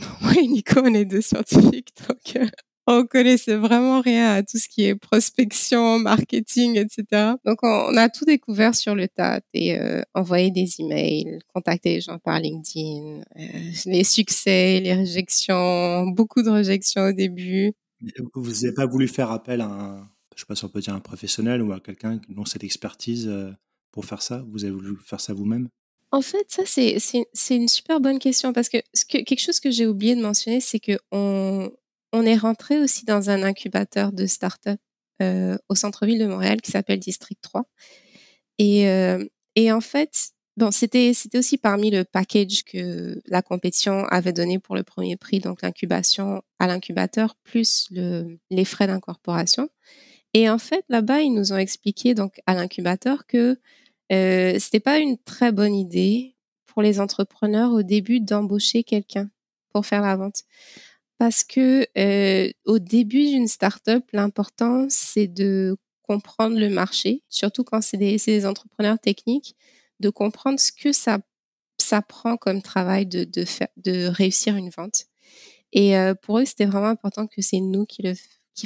Nico, 0.47 0.81
on 0.85 0.95
est 0.95 1.05
deux 1.05 1.21
scientifiques, 1.21 1.93
donc 2.09 2.37
euh, 2.37 2.47
on 2.87 3.05
connaissait 3.05 3.57
vraiment 3.57 4.01
rien 4.01 4.35
à 4.35 4.43
tout 4.45 4.57
ce 4.57 4.69
qui 4.69 4.85
est 4.85 4.95
prospection, 4.95 5.99
marketing, 5.99 6.79
etc. 6.79 7.33
Donc 7.45 7.59
on, 7.65 7.97
a 7.97 8.09
tout 8.09 8.25
découvert 8.25 8.77
sur 8.77 8.95
le 8.95 9.09
tas 9.09 9.41
et 9.53 9.77
envoyer 10.15 10.53
des 10.53 10.69
emails, 10.79 11.41
contacter 11.53 11.95
les 11.95 12.01
gens 12.01 12.19
par 12.21 12.39
LinkedIn, 12.39 13.23
les 13.87 14.05
succès, 14.05 14.79
les 14.79 14.95
réjections, 14.95 16.07
beaucoup 16.07 16.43
de 16.43 16.51
réjections 16.51 17.07
au 17.07 17.13
début. 17.13 17.73
Vous 18.35 18.53
n'avez 18.53 18.75
pas 18.75 18.87
voulu 18.87 19.09
faire 19.09 19.33
appel 19.33 19.61
à 19.61 19.67
un, 19.67 20.09
je 20.37 20.43
sais 20.43 20.47
pas 20.47 20.55
si 20.55 20.65
on 20.65 20.69
peut 20.69 20.81
dire 20.81 20.95
un 20.95 21.01
professionnel 21.01 21.63
ou 21.63 21.73
à 21.73 21.81
quelqu'un 21.81 22.21
dont 22.29 22.45
cette 22.45 22.63
expertise 22.63 23.29
pour 23.93 24.05
faire 24.05 24.23
ça? 24.23 24.43
Vous 24.49 24.65
avez 24.65 24.73
voulu 24.73 24.97
faire 25.05 25.21
ça 25.21 25.33
vous-même? 25.33 25.69
En 26.11 26.21
fait, 26.21 26.45
ça, 26.49 26.65
c'est, 26.67 26.99
c'est, 26.99 27.57
une 27.57 27.69
super 27.69 28.01
bonne 28.01 28.19
question 28.19 28.53
parce 28.53 28.69
que, 28.69 28.79
ce 28.93 29.07
que 29.07 29.23
quelque 29.23 29.41
chose 29.41 29.61
que 29.61 29.71
j'ai 29.71 29.87
oublié 29.87 30.15
de 30.15 30.21
mentionner, 30.21 30.61
c'est 30.61 30.79
qu'on 30.79 31.73
on 32.13 32.23
est 32.27 32.37
rentré 32.37 32.79
aussi 32.79 33.07
dans 33.07 33.31
un 33.31 33.43
incubateur 33.43 34.13
de 34.13 34.27
start-up 34.27 34.79
euh, 35.23 35.57
au 35.71 35.75
centre-ville 35.75 36.19
de 36.19 36.27
Montréal 36.27 36.61
qui 36.61 36.71
s'appelle 36.71 36.99
District 36.99 37.41
3. 37.41 37.65
Et, 38.59 38.89
euh, 38.89 39.25
et 39.57 39.73
en 39.73 39.81
fait, 39.81 40.33
bon, 40.59 40.71
c'était, 40.71 41.15
c'était 41.15 41.39
aussi 41.39 41.57
parmi 41.57 41.91
le 41.91 42.05
package 42.05 42.65
que 42.65 43.19
la 43.27 43.41
compétition 43.41 44.05
avait 44.07 44.35
donné 44.35 44.59
pour 44.59 44.75
le 44.75 44.83
premier 44.83 45.17
prix, 45.17 45.39
donc 45.39 45.63
l'incubation 45.63 46.43
à 46.59 46.67
l'incubateur, 46.67 47.37
plus 47.43 47.89
le, 47.91 48.39
les 48.51 48.67
frais 48.67 48.87
d'incorporation. 48.87 49.71
Et 50.35 50.49
en 50.51 50.59
fait, 50.59 50.85
là-bas, 50.91 51.21
ils 51.21 51.33
nous 51.33 51.53
ont 51.55 51.59
expliqué 51.59 52.15
donc 52.15 52.41
à 52.47 52.55
l'incubateur 52.55 53.27
que 53.27 53.59
euh, 54.13 54.59
c'était 54.59 54.81
pas 54.81 54.99
une 54.99 55.19
très 55.19 55.53
bonne 55.53 55.75
idée 55.75 56.37
pour 56.67 56.83
les 56.83 57.01
entrepreneurs 57.01 57.73
au 57.73 57.83
début 57.83 58.21
d'embaucher 58.21 58.83
quelqu'un 58.83 59.31
pour 59.73 59.87
faire 59.87 60.03
la 60.03 60.17
vente. 60.17 60.43
Parce 61.19 61.45
que 61.45 61.87
euh, 61.97 62.51
au 62.65 62.79
début 62.79 63.27
d'une 63.27 63.47
startup, 63.47 64.05
l'important 64.13 64.87
c'est 64.89 65.29
de 65.29 65.77
comprendre 66.03 66.59
le 66.59 66.69
marché, 66.69 67.23
surtout 67.29 67.65
quand 67.65 67.81
c'est 67.81 67.97
des, 67.97 68.47
entrepreneurs 68.47 68.99
techniques, 68.99 69.57
de 70.01 70.11
comprendre 70.11 70.59
ce 70.59 70.73
que 70.73 70.93
ça, 70.93 71.21
prend 72.09 72.37
comme 72.37 72.63
travail 72.63 73.07
de, 73.07 74.09
réussir 74.09 74.57
une 74.57 74.71
vente. 74.71 75.07
Et 75.73 75.97
euh, 75.97 76.15
pour 76.15 76.39
eux, 76.39 76.45
c'était 76.45 76.67
vraiment 76.67 76.89
important 76.89 77.27
que 77.27 77.41
c'est 77.41 77.61
nous 77.61 77.87
qui 77.87 78.03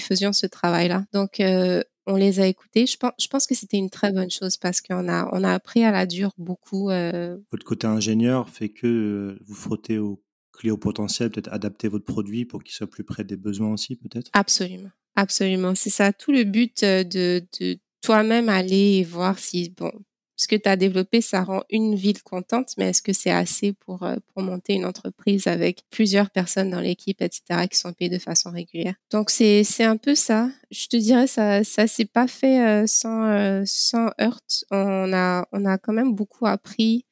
faisions 0.01 0.33
ce 0.33 0.47
travail-là. 0.47 1.05
Donc, 1.13 1.41
euh, 1.41 1.83
on 2.07 2.17
les 2.17 2.41
a 2.41 2.47
écoutés. 2.47 2.87
Je 2.87 2.97
pense, 2.97 3.13
je 3.21 3.27
pense 3.29 3.47
que 3.47 3.55
c'était 3.55 3.77
une 3.77 3.91
très 3.91 4.13
bonne 4.13 4.31
chose 4.31 4.57
parce 4.57 4.81
qu'on 4.81 5.09
a, 5.09 5.29
on 5.33 5.45
a 5.45 5.53
appris 5.53 5.85
à 5.85 5.91
la 5.91 6.07
dure 6.07 6.33
beaucoup. 6.39 6.91
Euh... 6.91 7.37
Votre 7.51 7.65
côté 7.65 7.87
ingénieur 7.87 8.49
fait 8.49 8.69
que 8.69 8.87
euh, 8.87 9.39
vous 9.45 9.55
frottez 9.55 9.99
aux 9.99 10.23
clients 10.53 10.79
potentiels, 10.79 11.31
peut-être 11.31 11.53
adapter 11.53 11.89
votre 11.89 12.05
produit 12.05 12.45
pour 12.45 12.63
qu'il 12.63 12.75
soit 12.75 12.87
plus 12.87 13.05
près 13.05 13.25
des 13.25 13.37
besoins 13.37 13.73
aussi, 13.73 13.97
peut-être? 13.97 14.31
Absolument. 14.33 14.91
Absolument. 15.15 15.75
C'est 15.75 15.91
ça 15.91 16.13
tout 16.13 16.33
le 16.33 16.45
but 16.45 16.83
euh, 16.83 17.05
de, 17.05 17.45
de 17.61 17.79
toi-même 18.03 18.49
aller 18.49 19.03
voir 19.05 19.39
si, 19.39 19.71
bon, 19.71 19.93
ce 20.37 20.47
que 20.49 20.57
tu 20.57 20.69
as 20.69 20.77
développé, 20.77 21.23
ça 21.23 21.43
rend 21.43 21.63
une 21.71 21.95
ville 21.95 22.23
contente, 22.23 22.75
mais 22.77 22.91
est-ce 22.91 23.01
que 23.01 23.15
c'est 23.15 23.31
assez 23.31 23.73
pour, 23.73 24.03
euh, 24.03 24.17
pour 24.33 24.43
monter 24.43 24.75
une 24.75 24.85
entreprise 24.85 25.47
avec 25.47 25.83
plusieurs 25.91 26.31
personnes 26.31 26.71
dans 26.71 26.81
l'équipe, 26.81 27.23
etc., 27.23 27.67
qui 27.71 27.79
sont 27.79 27.95
payées 27.95 28.11
de 28.11 28.19
façon 28.19 28.51
régulière? 28.51 28.95
Donc, 29.11 29.31
c'est, 29.31 29.65
c'est 29.65 29.85
un 29.85 29.97
peu 29.97 30.15
ça. 30.15 30.51
Je 30.71 30.89
te 30.89 30.97
dirais, 30.97 31.27
ça 31.27 31.65
ça 31.65 31.87
s'est 31.87 32.05
pas 32.05 32.27
fait 32.27 32.61
euh, 32.61 32.87
sans, 32.87 33.25
euh, 33.25 33.63
sans 33.65 34.11
heurte. 34.21 34.65
On 34.71 35.13
a, 35.15 35.47
on 35.53 35.65
a 35.65 35.79
quand 35.79 35.95
même 35.95 36.15
beaucoup 36.15 36.47
appris. 36.47 37.07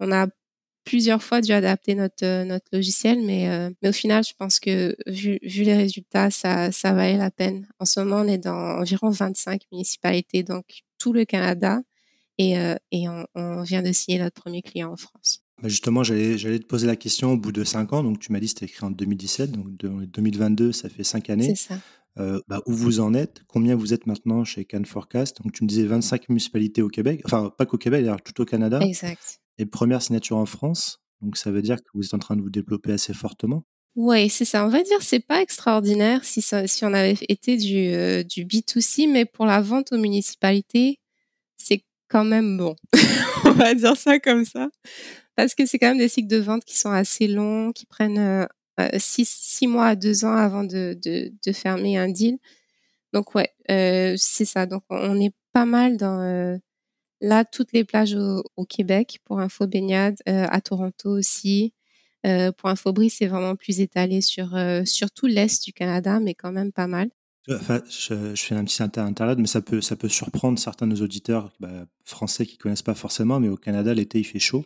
On 0.00 0.10
a 0.10 0.26
plusieurs 0.84 1.22
fois 1.22 1.42
dû 1.42 1.52
adapter 1.52 1.94
notre, 1.94 2.44
notre 2.44 2.66
logiciel, 2.72 3.20
mais, 3.22 3.70
mais 3.82 3.90
au 3.90 3.92
final, 3.92 4.24
je 4.24 4.32
pense 4.36 4.58
que 4.58 4.96
vu, 5.06 5.38
vu 5.42 5.62
les 5.62 5.76
résultats, 5.76 6.30
ça, 6.30 6.72
ça 6.72 6.94
valait 6.94 7.18
la 7.18 7.30
peine. 7.30 7.68
En 7.78 7.84
ce 7.84 8.00
moment, 8.00 8.22
on 8.22 8.26
est 8.26 8.38
dans 8.38 8.80
environ 8.80 9.10
25 9.10 9.62
municipalités, 9.70 10.42
donc 10.42 10.80
tout 10.98 11.12
le 11.12 11.26
Canada 11.26 11.82
et, 12.40 12.58
euh, 12.58 12.74
et 12.90 13.06
on, 13.06 13.26
on, 13.34 13.62
vient 13.62 13.82
de 13.82 13.92
signer 13.92 14.18
notre 14.18 14.40
premier 14.40 14.62
client 14.62 14.92
en 14.92 14.96
France. 14.96 15.42
Bah 15.62 15.68
justement, 15.68 16.02
j'allais 16.02 16.58
te 16.58 16.64
poser 16.64 16.86
la 16.86 16.96
question 16.96 17.32
au 17.32 17.36
bout 17.36 17.52
de 17.52 17.64
5 17.64 17.92
ans. 17.92 18.02
Donc, 18.02 18.18
tu 18.18 18.32
m'as 18.32 18.40
dit 18.40 18.46
que 18.46 18.52
c'était 18.54 18.64
écrit 18.64 18.86
en 18.86 18.90
2017. 18.90 19.52
Donc, 19.52 19.68
2022, 19.76 20.72
ça 20.72 20.88
fait 20.88 21.04
5 21.04 21.28
années. 21.28 21.54
C'est 21.54 21.74
ça. 21.74 21.78
Euh, 22.18 22.40
bah, 22.48 22.62
où 22.64 22.72
vous 22.72 23.00
en 23.00 23.12
êtes? 23.12 23.42
Combien 23.46 23.76
vous 23.76 23.92
êtes 23.92 24.06
maintenant 24.06 24.42
chez 24.44 24.64
Can 24.64 24.84
Forecast? 24.84 25.42
Donc, 25.42 25.52
tu 25.52 25.64
me 25.64 25.68
disais 25.68 25.84
25 25.84 26.30
municipalités 26.30 26.80
au 26.80 26.88
Québec. 26.88 27.20
Enfin, 27.26 27.52
pas 27.58 27.66
qu'au 27.66 27.76
Québec, 27.76 28.00
d'ailleurs, 28.04 28.22
tout 28.22 28.40
au 28.40 28.46
Canada. 28.46 28.80
Exact. 28.80 29.42
Et 29.58 29.66
première 29.66 30.00
signature 30.00 30.38
en 30.38 30.46
France. 30.46 31.02
Donc, 31.20 31.36
ça 31.36 31.50
veut 31.50 31.60
dire 31.60 31.76
que 31.76 31.90
vous 31.92 32.06
êtes 32.06 32.14
en 32.14 32.18
train 32.18 32.36
de 32.36 32.40
vous 32.40 32.48
développer 32.48 32.92
assez 32.92 33.12
fortement. 33.12 33.64
Oui, 33.96 34.30
c'est 34.30 34.46
ça. 34.46 34.64
On 34.64 34.70
va 34.70 34.82
dire 34.82 35.02
c'est 35.02 35.20
pas 35.20 35.42
extraordinaire 35.42 36.24
si, 36.24 36.40
ça, 36.40 36.66
si 36.66 36.86
on 36.86 36.94
avait 36.94 37.18
été 37.28 37.58
du, 37.58 37.88
euh, 37.88 38.22
du 38.22 38.46
B2C, 38.46 39.10
mais 39.10 39.26
pour 39.26 39.44
la 39.44 39.60
vente 39.60 39.92
aux 39.92 39.98
municipalités, 39.98 41.00
c'est 41.58 41.82
quand 42.10 42.24
même 42.24 42.58
bon. 42.58 42.76
on 43.44 43.52
va 43.52 43.74
dire 43.74 43.96
ça 43.96 44.18
comme 44.18 44.44
ça. 44.44 44.68
Parce 45.36 45.54
que 45.54 45.64
c'est 45.64 45.78
quand 45.78 45.88
même 45.88 45.98
des 45.98 46.08
cycles 46.08 46.28
de 46.28 46.36
vente 46.38 46.64
qui 46.64 46.76
sont 46.76 46.90
assez 46.90 47.28
longs, 47.28 47.72
qui 47.72 47.86
prennent 47.86 48.18
euh, 48.18 48.46
six, 48.98 49.28
six 49.28 49.66
mois 49.66 49.86
à 49.86 49.96
deux 49.96 50.24
ans 50.24 50.34
avant 50.34 50.64
de, 50.64 50.98
fermer 51.54 51.96
un 51.96 52.08
deal. 52.08 52.38
Donc 53.12 53.34
ouais, 53.34 53.50
euh, 53.70 54.14
c'est 54.18 54.44
ça. 54.44 54.66
Donc 54.66 54.82
on 54.90 55.20
est 55.20 55.34
pas 55.52 55.66
mal 55.66 55.96
dans 55.96 56.20
euh, 56.20 56.58
là 57.20 57.44
toutes 57.44 57.72
les 57.72 57.84
plages 57.84 58.14
au, 58.14 58.64
Québec 58.66 59.20
pour 59.24 59.40
Info 59.40 59.66
Baignade, 59.66 60.16
euh, 60.28 60.46
à 60.50 60.60
Toronto 60.60 61.10
aussi. 61.10 61.74
Euh, 62.26 62.52
pour 62.52 62.68
Infobris, 62.68 63.10
c'est 63.10 63.26
vraiment 63.26 63.56
plus 63.56 63.80
étalé 63.80 64.20
sur 64.20 64.56
sur 64.84 65.10
tout 65.10 65.26
l'est 65.26 65.64
du 65.64 65.72
Canada, 65.72 66.20
mais 66.20 66.34
quand 66.34 66.52
même 66.52 66.72
pas 66.72 66.86
mal. 66.86 67.10
Enfin, 67.48 67.80
je, 67.88 68.34
fais 68.36 68.54
un 68.54 68.64
petit 68.64 68.82
interlude, 68.82 69.38
mais 69.38 69.46
ça 69.46 69.62
peut, 69.62 69.80
ça 69.80 69.96
peut 69.96 70.08
surprendre 70.08 70.58
certains 70.58 70.86
de 70.86 70.92
nos 70.92 71.02
auditeurs 71.02 71.52
bah, 71.58 71.86
français 72.04 72.46
qui 72.46 72.58
connaissent 72.58 72.82
pas 72.82 72.94
forcément, 72.94 73.40
mais 73.40 73.48
au 73.48 73.56
Canada, 73.56 73.94
l'été, 73.94 74.20
il 74.20 74.24
fait 74.24 74.38
chaud. 74.38 74.64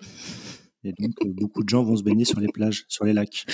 Et 0.85 0.93
donc, 0.99 1.13
euh, 1.25 1.33
beaucoup 1.33 1.63
de 1.63 1.69
gens 1.69 1.83
vont 1.83 1.97
se 1.97 2.03
baigner 2.03 2.25
sur 2.25 2.41
les 2.41 2.49
plages, 2.49 2.85
sur 2.89 3.05
les 3.05 3.15
lacs. 3.15 3.47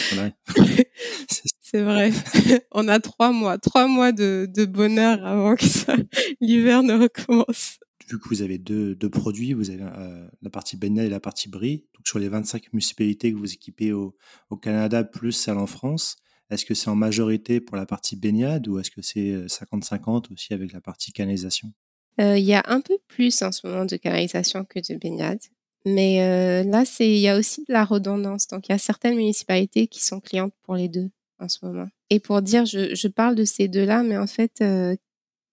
C'est 1.61 1.83
vrai. 1.83 2.11
On 2.73 2.89
a 2.89 2.99
trois 2.99 3.31
mois, 3.31 3.59
trois 3.59 3.87
mois 3.87 4.11
de, 4.11 4.49
de 4.53 4.65
bonheur 4.65 5.25
avant 5.25 5.55
que 5.55 5.65
l'hiver 6.41 6.83
ne 6.83 6.95
recommence. 6.95 7.79
Vu 8.09 8.19
que 8.19 8.29
vous 8.29 8.43
avez 8.43 8.59
deux, 8.59 8.97
deux 8.97 9.11
produits, 9.11 9.53
vous 9.53 9.71
avez 9.71 9.85
euh, 9.85 10.29
la 10.43 10.51
partie 10.51 10.77
baignade 10.77 11.07
et 11.07 11.11
la 11.11 11.21
partie 11.21 11.49
brie. 11.49 11.85
Donc, 11.95 12.09
sur 12.09 12.19
les 12.19 12.29
25 12.29 12.73
municipalités 12.73 13.33
que 13.33 13.39
vous 13.39 13.53
équipez 13.53 13.93
au, 13.93 14.17
au 14.49 14.57
Canada, 14.57 15.05
plus 15.05 15.31
celle 15.31 15.59
en 15.59 15.67
France, 15.67 16.17
est-ce 16.51 16.65
que 16.65 16.75
c'est 16.75 16.91
en 16.91 16.97
majorité 16.97 17.61
pour 17.61 17.77
la 17.77 17.87
partie 17.87 18.17
baignade 18.17 18.67
ou 18.69 18.79
est-ce 18.79 18.91
que 18.91 19.03
c'est 19.03 19.47
50-50 19.47 20.27
euh, 20.31 20.35
aussi 20.35 20.53
avec 20.53 20.73
la 20.73 20.81
partie 20.81 21.13
canalisation? 21.13 21.73
Il 22.19 22.45
y 22.45 22.53
a 22.53 22.63
un 22.67 22.83
peu 22.83 22.99
plus 23.09 23.41
en 23.41 23.51
ce 23.51 23.67
moment 23.67 23.87
de 23.87 23.97
canalisation 23.97 24.67
que 24.67 24.79
de 24.79 24.99
baignade. 24.99 25.41
Mais 25.87 26.23
euh, 26.23 26.69
là, 26.69 26.85
il 27.01 27.17
y 27.17 27.29
a 27.29 27.39
aussi 27.39 27.61
de 27.67 27.73
la 27.73 27.85
redondance. 27.85 28.47
Donc, 28.47 28.69
il 28.69 28.73
y 28.73 28.75
a 28.75 28.79
certaines 28.79 29.17
municipalités 29.17 29.87
qui 29.87 30.05
sont 30.05 30.21
clientes 30.21 30.53
pour 30.63 30.75
les 30.75 30.89
deux 30.89 31.11
en 31.39 31.49
ce 31.49 31.65
moment. 31.65 31.89
Et 32.11 32.21
pour 32.21 32.43
dire, 32.43 32.67
je, 32.67 32.95
je 32.95 33.09
parle 33.09 33.35
de 33.35 33.45
ces 33.45 33.69
deux-là, 33.69 34.03
mais 34.03 34.19
en 34.19 34.27
fait, 34.27 34.61
euh, 34.61 34.95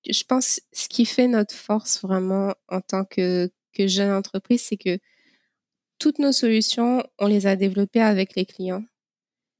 je 0.09 0.23
pense 0.23 0.59
ce 0.73 0.89
qui 0.89 1.05
fait 1.05 1.27
notre 1.29 1.55
force 1.55 2.01
vraiment 2.01 2.53
en 2.67 2.81
tant 2.81 3.05
que 3.05 3.49
jeune 3.79 4.11
entreprise, 4.11 4.63
c'est 4.63 4.77
que 4.77 4.99
toutes 5.99 6.19
nos 6.19 6.31
solutions, 6.31 7.03
on 7.19 7.27
les 7.27 7.47
a 7.47 7.55
développées 7.55 8.01
avec 8.01 8.35
les 8.35 8.45
clients 8.45 8.83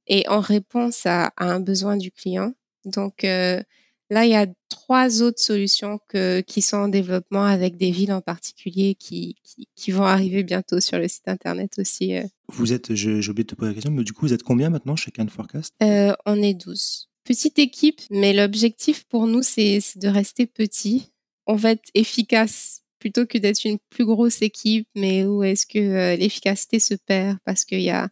et 0.08 0.28
en 0.28 0.40
réponse 0.40 1.06
à, 1.06 1.32
à 1.36 1.46
un 1.46 1.60
besoin 1.60 1.96
du 1.96 2.10
client. 2.10 2.54
Donc, 2.84 3.24
euh, 3.24 3.62
Là, 4.10 4.24
il 4.24 4.30
y 4.30 4.34
a 4.34 4.46
trois 4.70 5.20
autres 5.20 5.40
solutions 5.40 6.00
que, 6.08 6.40
qui 6.40 6.62
sont 6.62 6.78
en 6.78 6.88
développement 6.88 7.44
avec 7.44 7.76
des 7.76 7.90
villes 7.90 8.12
en 8.12 8.22
particulier 8.22 8.94
qui, 8.94 9.36
qui, 9.76 9.90
vont 9.90 10.04
arriver 10.04 10.42
bientôt 10.42 10.80
sur 10.80 10.98
le 10.98 11.08
site 11.08 11.28
internet 11.28 11.78
aussi. 11.78 12.16
Euh. 12.16 12.22
Vous 12.48 12.72
êtes, 12.72 12.94
j'ai 12.94 13.16
oublié 13.28 13.44
de 13.44 13.50
te 13.50 13.54
poser 13.54 13.70
la 13.70 13.74
question, 13.74 13.90
mais 13.92 14.04
du 14.04 14.14
coup, 14.14 14.26
vous 14.26 14.32
êtes 14.32 14.42
combien 14.42 14.70
maintenant 14.70 14.96
chez 14.96 15.10
Can 15.10 15.26
Forecast 15.28 15.74
euh, 15.82 16.14
On 16.24 16.40
est 16.40 16.54
12. 16.54 17.10
Petite 17.24 17.58
équipe, 17.58 18.00
mais 18.10 18.32
l'objectif 18.32 19.04
pour 19.04 19.26
nous, 19.26 19.42
c'est 19.42 19.80
de 19.96 20.08
rester 20.08 20.46
petit. 20.46 21.12
On 21.46 21.54
va 21.54 21.72
être 21.72 21.90
efficace 21.92 22.82
plutôt 22.98 23.26
que 23.26 23.36
d'être 23.36 23.64
une 23.66 23.78
plus 23.90 24.06
grosse 24.06 24.40
équipe, 24.40 24.88
mais 24.96 25.26
où 25.26 25.42
est-ce 25.42 25.66
que 25.66 26.16
l'efficacité 26.16 26.80
se 26.80 26.94
perd 26.94 27.36
parce 27.44 27.66
qu'il 27.66 27.82
y 27.82 27.90
a 27.90 28.08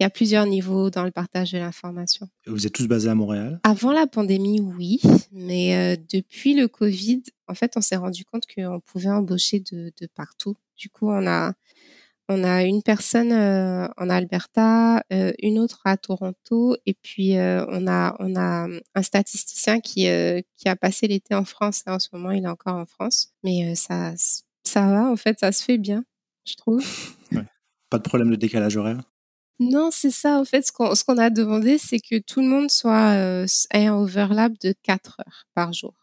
il 0.00 0.02
y 0.02 0.06
a 0.06 0.10
plusieurs 0.10 0.46
niveaux 0.46 0.90
dans 0.90 1.04
le 1.04 1.12
partage 1.12 1.52
de 1.52 1.58
l'information. 1.58 2.28
Vous 2.46 2.66
êtes 2.66 2.72
tous 2.72 2.88
basés 2.88 3.08
à 3.08 3.14
Montréal? 3.14 3.60
Avant 3.62 3.92
la 3.92 4.06
pandémie, 4.06 4.60
oui, 4.60 5.00
mais 5.30 5.76
euh, 5.76 5.96
depuis 6.12 6.54
le 6.54 6.66
Covid, 6.66 7.22
en 7.46 7.54
fait, 7.54 7.74
on 7.76 7.80
s'est 7.80 7.96
rendu 7.96 8.24
compte 8.24 8.44
qu'on 8.52 8.80
pouvait 8.80 9.10
embaucher 9.10 9.60
de, 9.60 9.92
de, 10.00 10.08
partout. 10.14 10.56
Du 10.76 10.88
coup, 10.88 11.08
on 11.10 11.26
a 11.26 11.52
on 12.28 12.42
a 12.42 12.64
une 12.64 12.82
personne 12.82 13.32
euh, 13.32 13.86
en 13.98 14.08
Alberta, 14.08 15.04
euh, 15.12 15.32
une 15.42 15.58
autre 15.58 15.82
à 15.84 15.98
Toronto, 15.98 16.74
et 16.86 16.94
puis 16.94 17.34
on 17.36 17.86
a 17.86 18.16
on 18.18 18.34
a 18.34 18.66
un 18.94 19.02
statisticien 19.02 19.80
qui 19.80 20.08
qui 20.56 20.68
a 20.68 20.74
passé 20.74 21.06
l'été 21.06 21.34
en 21.34 21.44
France. 21.44 21.82
Là, 21.86 21.94
en 21.94 21.98
ce 22.00 22.08
moment, 22.12 22.32
il 22.32 22.44
est 22.44 22.48
encore 22.48 22.76
en 22.76 22.86
France, 22.86 23.28
mais 23.44 23.74
ça 23.76 24.14
ça 24.64 24.86
va. 24.88 25.08
En 25.08 25.16
fait, 25.16 25.38
ça 25.38 25.52
se 25.52 25.62
fait 25.62 25.78
bien, 25.78 26.04
je 26.44 26.54
trouve. 26.56 26.84
Pas 27.90 27.98
de 27.98 28.02
problème 28.02 28.30
de 28.30 28.36
décalage 28.36 28.76
horaire? 28.76 29.02
Non, 29.60 29.90
c'est 29.92 30.10
ça. 30.10 30.38
En 30.40 30.44
fait, 30.44 30.66
ce 30.66 30.72
qu'on 30.72 31.18
a 31.18 31.30
demandé, 31.30 31.78
c'est 31.78 32.00
que 32.00 32.18
tout 32.18 32.40
le 32.40 32.46
monde 32.46 32.70
soit 32.70 33.12
euh, 33.12 33.46
ait 33.72 33.86
un 33.86 33.94
overlap 33.94 34.52
de 34.60 34.74
4 34.82 35.20
heures 35.20 35.46
par 35.54 35.72
jour. 35.72 35.94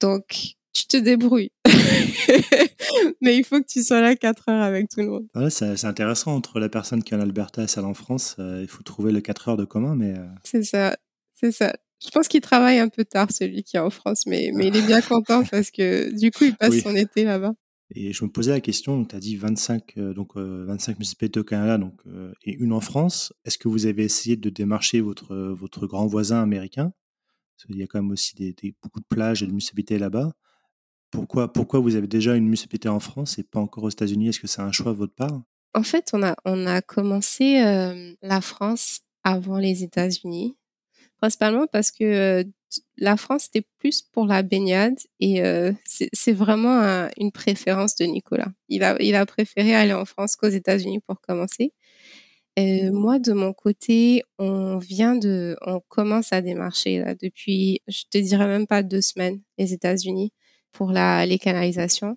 Donc, 0.00 0.56
tu 0.72 0.86
te 0.86 0.96
débrouilles. 0.96 1.52
Mais 3.20 3.36
il 3.36 3.44
faut 3.44 3.60
que 3.60 3.66
tu 3.66 3.82
sois 3.82 4.00
là 4.00 4.16
4 4.16 4.48
heures 4.48 4.62
avec 4.62 4.88
tout 4.88 5.00
le 5.00 5.08
monde. 5.08 5.26
Ouais, 5.34 5.50
c'est 5.50 5.84
intéressant. 5.84 6.34
Entre 6.34 6.58
la 6.60 6.68
personne 6.68 7.02
qui 7.02 7.14
est 7.14 7.16
en 7.16 7.20
Alberta 7.20 7.62
et 7.62 7.66
celle 7.66 7.84
en 7.84 7.94
France, 7.94 8.36
euh, 8.38 8.60
il 8.62 8.68
faut 8.68 8.82
trouver 8.82 9.12
le 9.12 9.20
4 9.20 9.48
heures 9.48 9.56
de 9.56 9.64
commun. 9.64 9.94
Mais 9.94 10.14
euh, 10.18 10.26
C'est 10.42 10.62
ça. 10.64 10.96
C'est 11.34 11.52
ça. 11.52 11.74
Je 12.04 12.10
pense 12.10 12.28
qu'il 12.28 12.40
travaille 12.40 12.78
un 12.78 12.88
peu 12.88 13.04
tard, 13.04 13.28
celui 13.30 13.62
qui 13.62 13.76
est 13.76 13.80
en 13.80 13.90
France, 13.90 14.26
mais, 14.26 14.50
mais 14.52 14.68
il 14.68 14.76
est 14.76 14.86
bien 14.86 15.00
content 15.00 15.42
parce 15.44 15.70
que 15.70 16.10
du 16.18 16.30
coup, 16.30 16.44
il 16.44 16.54
passe 16.54 16.80
son 16.80 16.94
été 16.94 17.24
là-bas. 17.24 17.54
Et 17.90 18.12
je 18.12 18.24
me 18.24 18.30
posais 18.30 18.50
la 18.50 18.60
question, 18.60 19.04
tu 19.04 19.14
as 19.14 19.20
dit 19.20 19.36
25, 19.36 19.98
euh, 19.98 20.14
donc, 20.14 20.36
25 20.36 20.92
euh, 20.92 20.94
municipalités 20.94 21.40
au 21.40 21.44
Canada 21.44 21.78
donc, 21.78 22.00
euh, 22.06 22.32
et 22.42 22.54
une 22.54 22.72
en 22.72 22.80
France. 22.80 23.32
Est-ce 23.44 23.58
que 23.58 23.68
vous 23.68 23.86
avez 23.86 24.04
essayé 24.04 24.36
de 24.36 24.50
démarcher 24.50 25.00
votre, 25.00 25.34
votre 25.34 25.86
grand 25.86 26.06
voisin 26.06 26.42
américain? 26.42 26.92
Parce 27.56 27.66
qu'il 27.66 27.76
y 27.76 27.82
a 27.82 27.86
quand 27.86 28.00
même 28.00 28.10
aussi 28.10 28.34
beaucoup 28.82 29.00
de 29.00 29.06
plages 29.08 29.42
et 29.42 29.46
de 29.46 29.50
municipalités 29.50 29.98
là-bas. 29.98 30.32
Pourquoi, 31.10 31.52
pourquoi 31.52 31.78
vous 31.78 31.94
avez 31.94 32.08
déjà 32.08 32.34
une 32.34 32.44
municipalité 32.44 32.88
en 32.88 32.98
France 32.98 33.38
et 33.38 33.44
pas 33.44 33.60
encore 33.60 33.84
aux 33.84 33.90
États-Unis? 33.90 34.28
Est-ce 34.28 34.40
que 34.40 34.48
c'est 34.48 34.62
un 34.62 34.72
choix 34.72 34.92
de 34.92 34.98
votre 34.98 35.14
part? 35.14 35.42
En 35.74 35.84
fait, 35.84 36.10
on 36.12 36.22
a, 36.24 36.34
on 36.44 36.66
a 36.66 36.82
commencé 36.82 37.60
la 38.22 38.40
France 38.40 39.02
avant 39.22 39.58
les 39.58 39.84
États-Unis, 39.84 40.56
principalement 41.18 41.66
parce 41.66 41.90
que 41.90 42.44
la 42.96 43.16
France, 43.16 43.44
c'était 43.44 43.66
plus 43.78 44.02
pour 44.02 44.26
la 44.26 44.42
baignade 44.42 44.98
et 45.20 45.42
euh, 45.42 45.72
c'est 45.84 46.32
vraiment 46.32 47.08
une 47.16 47.32
préférence 47.32 47.94
de 47.96 48.04
Nicolas. 48.04 48.52
Il 48.68 48.82
a, 48.82 49.26
préféré 49.26 49.74
aller 49.74 49.92
en 49.92 50.04
France 50.04 50.36
qu'aux 50.36 50.48
États-Unis 50.48 51.00
pour 51.06 51.20
commencer. 51.20 51.72
Euh, 52.58 52.92
moi, 52.92 53.18
de 53.18 53.32
mon 53.32 53.52
côté, 53.52 54.22
on 54.38 54.78
vient 54.78 55.16
de, 55.16 55.56
on 55.62 55.80
commence 55.88 56.32
à 56.32 56.40
démarcher 56.40 57.02
depuis, 57.20 57.80
je 57.88 58.04
te 58.10 58.18
dirais 58.18 58.46
même 58.46 58.66
pas 58.66 58.82
deux 58.82 59.00
semaines, 59.00 59.40
les 59.58 59.72
États-Unis 59.72 60.32
pour 60.72 60.92
la 60.92 61.26
les 61.26 61.38
canalisations. 61.38 62.16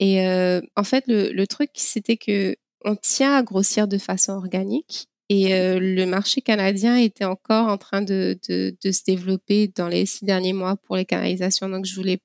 Et 0.00 0.26
euh, 0.26 0.60
en 0.76 0.84
fait, 0.84 1.04
le, 1.08 1.32
le 1.32 1.46
truc, 1.46 1.70
c'était 1.74 2.16
que 2.16 2.56
on 2.84 2.96
tient 2.96 3.34
à 3.34 3.42
grossir 3.42 3.88
de 3.88 3.98
façon 3.98 4.32
organique 4.32 5.08
et 5.28 5.54
euh, 5.54 5.80
le 5.80 6.06
marché 6.06 6.40
canadien 6.40 6.96
était 6.96 7.24
encore 7.24 7.68
en 7.68 7.78
train 7.78 8.00
de, 8.00 8.38
se 8.48 9.04
développer 9.04 9.68
dans 9.68 9.88
les 9.88 10.06
six 10.06 10.24
derniers 10.24 10.52
mois 10.52 10.76
pour 10.76 10.96
les 10.96 11.04
canalisations. 11.04 11.68
Donc, 11.68 11.84
je 11.84 11.94
voulais 11.96 12.20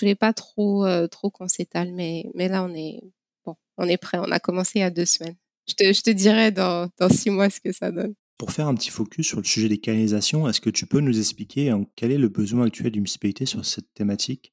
voulais 0.00 0.14
pas 0.16 0.32
trop, 0.32 0.84
euh, 0.84 1.06
trop 1.06 1.30
qu'on 1.30 1.46
s'étale. 1.46 1.92
Mais, 1.92 2.24
là, 2.34 2.64
on 2.64 2.74
est, 2.74 3.00
bon, 3.44 3.54
on 3.76 3.86
est 3.86 3.96
prêt. 3.96 4.18
On 4.18 4.32
a 4.32 4.40
commencé 4.40 4.72
il 4.76 4.80
y 4.80 4.84
a 4.84 4.90
deux 4.90 5.06
semaines. 5.06 5.36
Je 5.68 5.74
te, 5.74 6.10
dirai 6.10 6.50
dans, 6.50 6.90
six 7.10 7.30
mois 7.30 7.48
ce 7.48 7.60
que 7.60 7.72
ça 7.72 7.92
donne. 7.92 8.14
Pour 8.38 8.50
faire 8.50 8.66
un 8.66 8.74
petit 8.74 8.90
focus 8.90 9.28
sur 9.28 9.38
le 9.38 9.44
sujet 9.44 9.68
des 9.68 9.78
canalisations, 9.78 10.48
est-ce 10.48 10.60
que 10.60 10.70
tu 10.70 10.86
peux 10.86 11.00
nous 11.00 11.16
expliquer 11.16 11.72
quel 11.94 12.10
est 12.10 12.18
le 12.18 12.28
besoin 12.28 12.66
actuel 12.66 12.90
d'une 12.90 13.02
municipalité 13.02 13.46
sur 13.46 13.64
cette 13.64 13.92
thématique? 13.94 14.52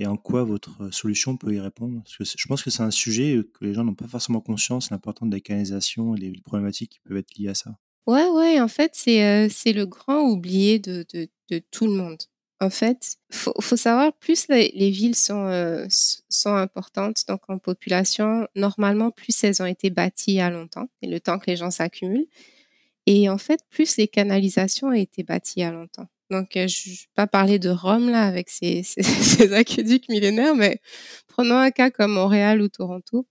Et 0.00 0.06
en 0.06 0.16
quoi 0.16 0.44
votre 0.44 0.92
solution 0.94 1.36
peut 1.36 1.52
y 1.52 1.60
répondre? 1.60 2.00
Parce 2.04 2.16
que 2.16 2.24
je 2.24 2.46
pense 2.46 2.62
que 2.62 2.70
c'est 2.70 2.84
un 2.84 2.92
sujet 2.92 3.42
que 3.52 3.64
les 3.64 3.74
gens 3.74 3.82
n'ont 3.82 3.94
pas 3.94 4.06
forcément 4.06 4.40
conscience, 4.40 4.90
l'importance 4.90 5.28
des 5.28 5.40
canalisations 5.40 6.14
et 6.14 6.20
les 6.20 6.32
problématiques 6.40 6.92
qui 6.92 7.00
peuvent 7.00 7.16
être 7.16 7.36
liées 7.36 7.48
à 7.48 7.54
ça. 7.54 7.76
Ouais, 8.06 8.28
ouais, 8.28 8.60
en 8.60 8.68
fait, 8.68 8.92
c'est 8.94 9.24
euh, 9.24 9.48
le 9.66 9.84
grand 9.84 10.22
oublié 10.22 10.78
de, 10.78 11.04
de, 11.12 11.58
tout 11.72 11.86
le 11.86 11.92
monde. 11.92 12.18
En 12.60 12.70
fait, 12.70 13.16
faut, 13.30 13.52
faut 13.60 13.76
savoir, 13.76 14.12
plus 14.14 14.46
les, 14.48 14.72
les 14.74 14.90
villes 14.90 15.16
sont, 15.16 15.46
euh, 15.46 15.86
sont 16.28 16.54
importantes, 16.54 17.24
donc 17.26 17.42
en 17.48 17.58
population, 17.58 18.46
normalement, 18.54 19.10
plus 19.10 19.42
elles 19.44 19.60
ont 19.62 19.66
été 19.66 19.90
bâties 19.90 20.32
il 20.32 20.36
y 20.36 20.40
a 20.40 20.48
longtemps, 20.48 20.88
et 21.02 21.08
le 21.08 21.18
temps 21.18 21.38
que 21.40 21.50
les 21.50 21.56
gens 21.56 21.70
s'accumulent. 21.70 22.28
Et 23.06 23.28
en 23.28 23.38
fait, 23.38 23.60
plus 23.68 23.96
les 23.96 24.06
canalisations 24.06 24.88
ont 24.88 24.92
été 24.92 25.24
bâties 25.24 25.54
il 25.56 25.60
y 25.60 25.64
a 25.64 25.72
longtemps. 25.72 26.08
Donc, 26.30 26.56
euh, 26.56 26.68
je 26.68 26.90
ne 26.90 26.94
vais 26.94 27.00
pas 27.14 27.26
parler 27.26 27.58
de 27.58 27.70
Rome 27.70 28.10
là 28.10 28.24
avec 28.24 28.50
ses, 28.50 28.82
ses, 28.82 29.52
aqueducs 29.54 30.08
millénaires, 30.08 30.54
mais 30.54 30.80
prenons 31.26 31.56
un 31.56 31.70
cas 31.70 31.90
comme 31.90 32.12
Montréal 32.12 32.60
ou 32.60 32.68
Toronto. 32.68 33.26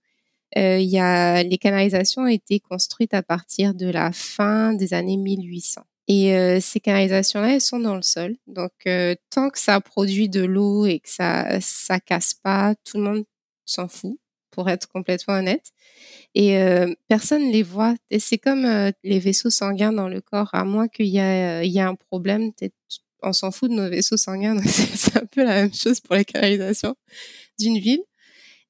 Euh, 0.56 0.78
y 0.78 0.98
a, 0.98 1.42
les 1.42 1.58
canalisations 1.58 2.22
ont 2.22 2.26
été 2.26 2.58
construites 2.60 3.14
à 3.14 3.22
partir 3.22 3.74
de 3.74 3.86
la 3.86 4.12
fin 4.12 4.72
des 4.72 4.94
années 4.94 5.16
1800. 5.18 5.82
Et 6.08 6.34
euh, 6.34 6.58
ces 6.60 6.80
canalisations-là, 6.80 7.54
elles 7.54 7.60
sont 7.60 7.80
dans 7.80 7.94
le 7.94 8.02
sol. 8.02 8.36
Donc, 8.46 8.72
euh, 8.86 9.14
tant 9.30 9.50
que 9.50 9.58
ça 9.58 9.80
produit 9.80 10.30
de 10.30 10.42
l'eau 10.42 10.86
et 10.86 11.00
que 11.00 11.08
ça 11.10 11.60
ça 11.60 12.00
casse 12.00 12.32
pas, 12.34 12.74
tout 12.84 12.96
le 12.96 13.04
monde 13.04 13.24
s'en 13.66 13.88
fout, 13.88 14.18
pour 14.58 14.68
être 14.68 14.88
complètement 14.88 15.34
honnête. 15.34 15.70
Et 16.34 16.58
euh, 16.58 16.92
personne 17.06 17.48
les 17.52 17.62
voit. 17.62 17.94
Et 18.10 18.18
c'est 18.18 18.38
comme 18.38 18.64
euh, 18.64 18.90
les 19.04 19.20
vaisseaux 19.20 19.50
sanguins 19.50 19.92
dans 19.92 20.08
le 20.08 20.20
corps, 20.20 20.50
à 20.52 20.64
moins 20.64 20.88
qu'il 20.88 21.06
y, 21.06 21.20
a 21.20 21.88
un 21.88 21.94
problème, 21.94 22.50
on 23.22 23.32
s'en 23.32 23.52
fout 23.52 23.70
de 23.70 23.76
nos 23.76 23.88
vaisseaux 23.88 24.16
sanguins. 24.16 24.60
c'est 24.66 25.16
un 25.16 25.26
peu 25.26 25.44
la 25.44 25.62
même 25.62 25.72
chose 25.72 26.00
pour 26.00 26.16
les 26.16 26.24
canalisations 26.24 26.96
d'une 27.60 27.78
ville. 27.78 28.02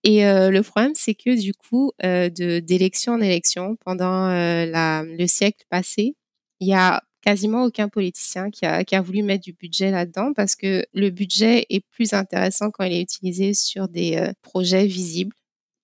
Et 0.04 0.26
euh, 0.26 0.50
le 0.50 0.62
problème, 0.62 0.92
c'est 0.94 1.14
que 1.14 1.40
du 1.40 1.54
coup, 1.54 1.90
de 2.02 2.58
d'élection 2.58 3.14
en 3.14 3.20
élection, 3.22 3.76
pendant 3.76 4.28
la, 4.28 5.04
le 5.04 5.26
siècle 5.26 5.64
passé, 5.70 6.16
il 6.60 6.68
y 6.68 6.74
a 6.74 7.02
quasiment 7.22 7.64
aucun 7.64 7.88
politicien 7.88 8.50
qui 8.50 8.66
a, 8.66 8.84
qui 8.84 8.94
a 8.94 9.00
voulu 9.00 9.22
mettre 9.22 9.44
du 9.44 9.54
budget 9.54 9.90
là-dedans 9.90 10.34
parce 10.34 10.54
que 10.54 10.84
le 10.92 11.08
budget 11.08 11.64
est 11.70 11.80
plus 11.80 12.12
intéressant 12.12 12.70
quand 12.70 12.84
il 12.84 12.92
est 12.92 13.00
utilisé 13.00 13.54
sur 13.54 13.88
des 13.88 14.30
projets 14.42 14.86
visibles 14.86 15.32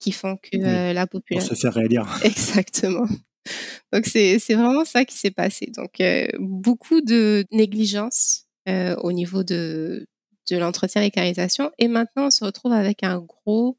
qui 0.05 0.13
font 0.13 0.37
que 0.37 0.59
euh, 0.59 0.93
la 0.93 1.07
population. 1.07 1.49
Pour 1.49 1.57
se 1.57 1.63
faire 1.63 1.73
réélire. 1.73 2.21
Exactement. 2.25 3.07
Donc 3.91 4.05
c'est 4.05 4.39
vraiment 4.51 4.85
ça 4.85 5.07
qui 5.07 5.17
s'est 5.17 5.31
passé. 5.31 5.73
Donc 5.75 6.01
euh, 6.01 6.27
beaucoup 6.39 7.01
de 7.01 7.47
négligence 7.51 8.43
au 8.67 9.13
niveau 9.13 9.45
de, 9.45 10.07
de 10.51 10.57
l'entretien 10.57 11.03
et 11.03 11.11
canalisations. 11.11 11.71
Et 11.79 11.89
maintenant, 11.89 12.27
on 12.27 12.31
se 12.31 12.45
retrouve 12.45 12.73
avec 12.73 13.03
un 13.03 13.19
gros 13.19 13.79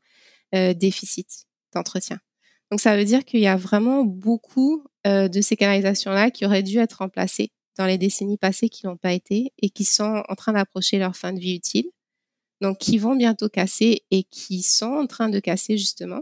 déficit 0.54 1.48
d'entretien. 1.74 2.20
Donc, 2.70 2.82
ça 2.82 2.96
veut 2.96 3.04
dire 3.04 3.26
qu'il 3.26 3.40
y 3.40 3.48
a 3.48 3.58
vraiment 3.58 4.04
beaucoup 4.04 4.86
de 5.04 5.42
ces 5.42 5.56
canalisations-là 5.56 6.30
qui 6.30 6.46
auraient 6.46 6.62
dû 6.62 6.78
être 6.78 7.00
remplacées 7.00 7.52
dans 7.80 7.88
les 7.88 7.98
décennies 7.98 8.38
passées 8.38 8.70
qui 8.70 8.86
n'ont 8.86 8.96
pas 8.96 9.14
été 9.14 9.52
et 9.58 9.72
qui 9.72 9.86
sont 9.86 10.22
en 10.30 10.36
train 10.36 10.54
d'approcher 10.54 11.00
leur 11.00 11.16
fin 11.16 11.34
de 11.34 11.40
vie 11.40 11.56
utile. 11.56 11.90
Donc, 12.62 12.78
qui 12.80 12.98
vont 12.98 13.16
bientôt 13.16 13.50
casser 13.50 14.04
et 14.12 14.24
qui 14.24 14.62
sont 14.62 14.86
en 14.86 15.08
train 15.08 15.30
de 15.30 15.40
casser 15.40 15.78
justement. 15.78 16.22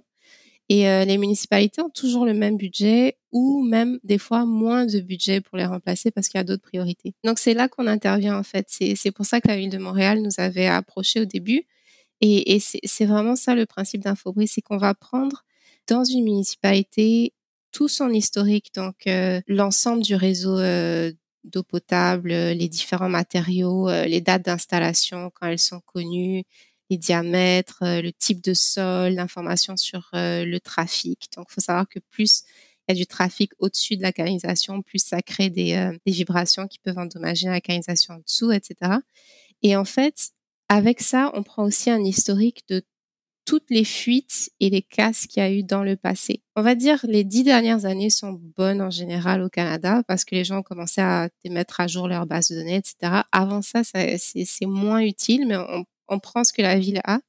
Et 0.69 0.87
euh, 0.87 1.05
les 1.05 1.17
municipalités 1.17 1.81
ont 1.81 1.89
toujours 1.89 2.25
le 2.25 2.33
même 2.33 2.57
budget 2.57 3.17
ou 3.31 3.63
même 3.63 3.99
des 4.03 4.17
fois 4.17 4.45
moins 4.45 4.85
de 4.85 4.99
budget 5.01 5.41
pour 5.41 5.57
les 5.57 5.65
remplacer 5.65 6.09
parce 6.09 6.29
qu'il 6.29 6.37
y 6.37 6.41
a 6.41 6.45
d'autres 6.45 6.63
priorités. 6.63 7.13
Donc 7.23 7.37
c'est 7.37 7.53
là 7.53 7.67
qu'on 7.67 7.87
intervient 7.87 8.37
en 8.37 8.43
fait. 8.43 8.65
C'est 8.69 9.11
pour 9.11 9.25
ça 9.25 9.41
que 9.41 9.47
la 9.49 9.57
ville 9.57 9.69
de 9.69 9.77
Montréal 9.77 10.21
nous 10.21 10.31
avait 10.37 10.67
approché 10.67 11.19
au 11.19 11.25
début. 11.25 11.67
Et, 12.21 12.59
c'est 12.59 13.05
vraiment 13.05 13.35
ça 13.35 13.53
le 13.53 13.65
principe 13.65 14.01
d'Infobris, 14.01 14.47
c'est 14.47 14.61
qu'on 14.61 14.77
va 14.77 14.93
prendre 14.93 15.43
dans 15.89 16.05
une 16.05 16.23
municipalité 16.23 17.33
tout 17.73 17.89
son 17.89 18.11
historique, 18.11 18.71
donc 18.75 19.07
euh, 19.07 19.41
l'ensemble 19.47 20.03
du 20.03 20.15
réseau 20.15 20.57
euh, 20.57 21.11
d'eau 21.43 21.63
potable, 21.63 22.29
les 22.29 22.69
différents 22.69 23.09
matériaux, 23.09 23.89
les 23.89 24.21
dates 24.21 24.45
d'installation 24.45 25.31
quand 25.33 25.47
elles 25.47 25.59
sont 25.59 25.81
connues, 25.81 26.45
les 26.89 26.97
diamètres, 26.97 27.79
euh, 27.83 28.01
le 28.01 28.11
type 28.11 28.43
de 28.43 28.53
sol, 28.53 29.13
l'information 29.13 29.75
sur 29.77 30.09
euh, 30.13 30.45
le 30.45 30.59
trafic. 30.59 31.27
Donc, 31.35 31.47
il 31.49 31.53
faut 31.53 31.61
savoir 31.61 31.87
que 31.87 31.99
plus 31.99 32.43
il 32.87 32.91
y 32.91 32.97
a 32.97 32.99
du 32.99 33.07
trafic 33.07 33.51
au-dessus 33.59 33.95
de 33.95 34.01
la 34.01 34.11
canalisation, 34.11 34.81
plus 34.81 34.99
ça 34.99 35.21
crée 35.21 35.47
euh, 35.47 35.97
des 36.05 36.11
vibrations 36.11 36.67
qui 36.67 36.79
peuvent 36.79 36.97
endommager 36.97 37.47
la 37.47 37.61
canalisation 37.61 38.15
en 38.15 38.17
dessous, 38.17 38.51
etc. 38.51 38.99
Et 39.61 39.75
en 39.75 39.85
fait, 39.85 40.31
avec 40.69 41.01
ça, 41.01 41.31
on 41.33 41.43
prend 41.43 41.63
aussi 41.63 41.89
un 41.89 42.03
historique 42.03 42.63
de 42.67 42.83
toutes 43.45 43.69
les 43.69 43.83
fuites 43.83 44.51
et 44.59 44.69
les 44.69 44.81
casses 44.81 45.27
qu'il 45.27 45.43
y 45.43 45.45
a 45.45 45.51
eu 45.51 45.63
dans 45.63 45.83
le 45.83 45.95
passé. 45.95 46.41
On 46.55 46.61
va 46.61 46.75
dire 46.75 46.99
les 47.07 47.23
dix 47.23 47.43
dernières 47.43 47.85
années 47.85 48.09
sont 48.09 48.39
bonnes 48.57 48.81
en 48.81 48.89
général 48.89 49.41
au 49.41 49.49
Canada 49.49 50.01
parce 50.07 50.25
que 50.25 50.35
les 50.35 50.43
gens 50.43 50.59
ont 50.59 50.63
commencé 50.63 51.01
à 51.01 51.29
mettre 51.49 51.79
à 51.79 51.87
jour 51.87 52.07
leur 52.07 52.25
base 52.25 52.49
de 52.49 52.55
données, 52.55 52.77
etc. 52.77 53.23
Avant 53.31 53.61
ça, 53.61 53.81
c'est 53.83 54.65
moins 54.65 55.01
utile, 55.01 55.47
mais 55.47 55.57
on 56.07 56.19
prend 56.19 56.43
ce 56.43 56.53
que 56.53 56.61
la 56.61 56.79
ville 56.79 57.01
a. 57.05 57.19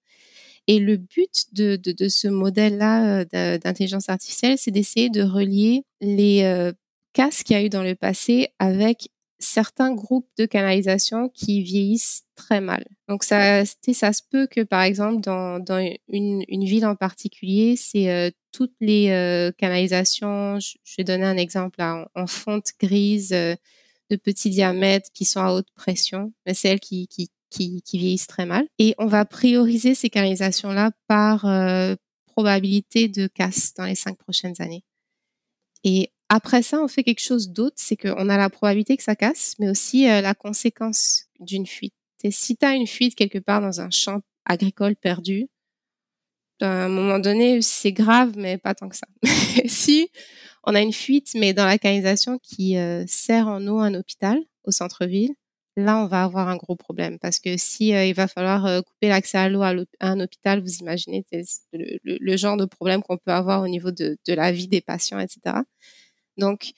Et 0.67 0.79
le 0.79 0.97
but 0.97 1.47
de, 1.53 1.77
de, 1.77 2.09
ce 2.09 2.29
modèle-là 2.29 3.25
euh, 3.35 3.59
d'intelligence 3.59 4.09
artificielle, 4.09 4.57
c'est 4.57 4.71
d'essayer 4.71 5.11
de 5.11 5.23
relier 5.23 5.85
les 6.01 6.43
euh, 6.45 6.73
casses 7.13 7.43
qu'il 7.43 7.57
y 7.57 7.59
a 7.59 7.63
eu 7.63 7.69
dans 7.69 7.83
le 7.83 7.95
passé 7.95 8.49
avec 8.59 9.09
certains 9.45 9.93
groupes 9.95 10.29
de 10.39 10.47
canalisation 10.47 11.29
qui 11.29 11.63
vieillissent 11.63 12.25
très 12.35 12.61
mal. 12.61 12.85
Donc 13.09 13.25
ça, 13.25 13.65
ça 13.65 14.13
se 14.13 14.23
peut 14.29 14.47
que 14.47 14.63
par 14.63 14.83
exemple 14.83 15.21
dans, 15.21 15.65
une, 16.09 16.45
ville 16.49 16.87
en 16.87 16.97
particulier, 16.97 17.77
c'est 17.77 18.11
euh, 18.11 18.31
toutes 18.53 18.75
les 18.81 19.53
canalisations. 19.59 20.59
Je, 20.59 20.77
vais 20.99 21.05
donner 21.05 21.25
un 21.25 21.37
exemple 21.37 21.79
là, 21.79 22.09
en, 22.15 22.27
fonte 22.27 22.71
grise 22.81 23.31
de 23.31 24.17
petits 24.17 24.51
diamètres 24.51 25.11
qui 25.13 25.25
sont 25.25 25.41
à 25.41 25.53
haute 25.53 25.69
pression, 25.75 26.33
mais 26.47 26.55
c'est 26.55 26.69
elles 26.69 26.81
qui, 26.81 27.09
qui, 27.09 27.31
qui, 27.51 27.99
vieillissent 27.99 28.27
très 28.27 28.47
mal. 28.47 28.67
Et 28.79 28.95
on 28.99 29.07
va 29.07 29.25
prioriser 29.25 29.95
ces 29.95 30.11
canalisations-là 30.11 30.91
par 31.07 31.45
euh, 31.45 31.95
probabilité 32.27 33.09
de 33.09 33.27
casse 33.27 33.75
dans 33.75 33.85
les 33.85 33.95
cinq 33.95 34.19
prochaines 34.19 34.55
années. 34.59 34.85
Et 35.85 36.11
après 36.29 36.63
ça, 36.63 36.81
on 36.83 36.89
fait 36.89 37.05
quelque 37.05 37.21
chose 37.21 37.51
d'autre, 37.51 37.77
c'est 37.79 37.97
qu'on 37.97 38.29
a 38.29 38.37
la 38.37 38.51
probabilité 38.51 38.97
que 38.97 39.03
ça 39.03 39.17
casse, 39.17 39.55
mais 39.59 39.69
aussi 39.69 40.09
euh, 40.09 40.21
la 40.21 40.35
conséquence 40.35 41.27
d'une 41.41 41.67
fuite. 41.67 41.95
Si 42.31 42.57
tu 42.57 42.65
as 42.65 42.75
une 42.75 42.87
fuite 42.87 43.15
quelque 43.15 43.39
part 43.39 43.61
dans 43.61 43.83
un 43.83 43.91
champ 43.91 44.23
agricole 44.47 44.97
perdu, 44.97 45.49
à 46.61 46.85
un 46.85 46.89
moment 46.89 47.19
donné, 47.19 47.61
c'est 47.61 47.93
grave, 47.93 48.33
mais 48.37 48.57
pas 48.57 48.75
tant 48.75 48.89
que 48.89 48.97
ça. 48.97 49.07
si 49.67 50.09
on 50.63 50.75
a 50.75 50.81
une 50.81 50.93
fuite, 50.93 51.33
mais 51.35 51.53
dans 51.53 51.67
la 51.67 51.77
canalisation 51.77 52.39
qui 52.43 52.79
euh, 52.79 53.05
sert 53.07 53.49
en 53.49 53.67
eau 53.67 53.79
un 53.79 53.93
hôpital 53.93 54.39
au 54.65 54.71
centre-ville, 54.71 55.35
là, 55.77 55.99
on 55.99 56.07
va 56.07 56.23
avoir 56.25 56.49
un 56.49 56.57
gros 56.57 56.77
problème 56.77 57.19
parce 57.19 57.41
que 57.41 57.59
si 57.59 57.95
euh, 57.95 58.07
il 58.07 58.15
va 58.15 58.29
falloir 58.29 58.83
couper 58.85 59.09
l'accès 59.09 59.37
à 59.37 59.51
l'eau 59.51 59.61
à, 59.63 59.75
un 60.01 60.21
hôpital, 60.21 60.63
vous 60.63 60.77
imaginez 60.77 61.27
le, 61.73 62.37
genre 62.37 62.57
de 62.57 62.65
problème 62.65 63.03
qu'on 63.03 63.19
peut 63.19 63.33
avoir 63.33 63.63
au 63.63 63.69
niveau 63.69 63.91
de, 63.91 64.17
la 64.29 64.53
vie 64.53 64.69
des 64.69 64.81
patients, 64.81 65.19
etc. 65.19 65.57
Donc, 66.37 66.73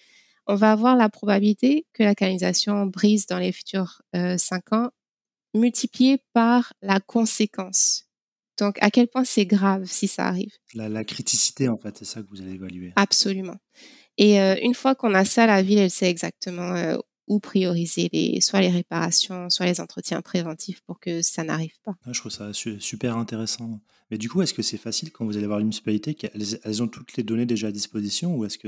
on 0.46 0.54
va 0.54 0.72
avoir 0.72 0.96
la 0.96 1.08
probabilité 1.08 1.86
que 1.92 2.02
la 2.02 2.14
canalisation 2.14 2.86
brise 2.86 3.26
dans 3.26 3.38
les 3.38 3.52
futurs 3.52 4.02
euh, 4.14 4.36
cinq 4.38 4.72
ans 4.72 4.90
multipliée 5.54 6.18
par 6.32 6.72
la 6.82 7.00
conséquence. 7.00 8.04
Donc, 8.58 8.76
à 8.80 8.90
quel 8.90 9.08
point 9.08 9.24
c'est 9.24 9.46
grave 9.46 9.84
si 9.86 10.08
ça 10.08 10.26
arrive? 10.26 10.52
La, 10.74 11.04
criticité, 11.04 11.68
en 11.68 11.76
fait, 11.76 11.98
c'est 11.98 12.04
ça 12.04 12.22
que 12.22 12.28
vous 12.28 12.40
allez 12.40 12.54
évaluer. 12.54 12.92
Absolument. 12.96 13.56
Et 14.18 14.38
une 14.38 14.74
fois 14.74 14.94
qu'on 14.94 15.14
a 15.14 15.26
ça, 15.26 15.46
la 15.46 15.62
ville, 15.62 15.78
elle 15.78 15.90
sait 15.90 16.08
exactement 16.08 16.96
ou 17.26 17.40
prioriser 17.40 18.08
les, 18.12 18.40
soit 18.40 18.60
les 18.60 18.70
réparations, 18.70 19.50
soit 19.50 19.66
les 19.66 19.80
entretiens 19.80 20.22
préventifs 20.22 20.80
pour 20.82 21.00
que 21.00 21.22
ça 21.22 21.42
n'arrive 21.42 21.74
pas. 21.82 21.94
je 22.10 22.18
trouve 22.18 22.32
ça 22.32 22.52
super 22.52 23.16
intéressant. 23.16 23.80
Mais 24.10 24.18
du 24.18 24.28
coup, 24.28 24.42
est-ce 24.42 24.54
que 24.54 24.62
c'est 24.62 24.76
facile 24.76 25.10
quand 25.10 25.24
vous 25.24 25.36
allez 25.36 25.46
voir 25.46 25.58
une 25.58 25.66
municipalité 25.66 26.14
qu'elles 26.14 26.82
ont 26.82 26.88
toutes 26.88 27.16
les 27.16 27.24
données 27.24 27.46
déjà 27.46 27.68
à 27.68 27.72
disposition 27.72 28.36
ou 28.36 28.44
est-ce 28.44 28.58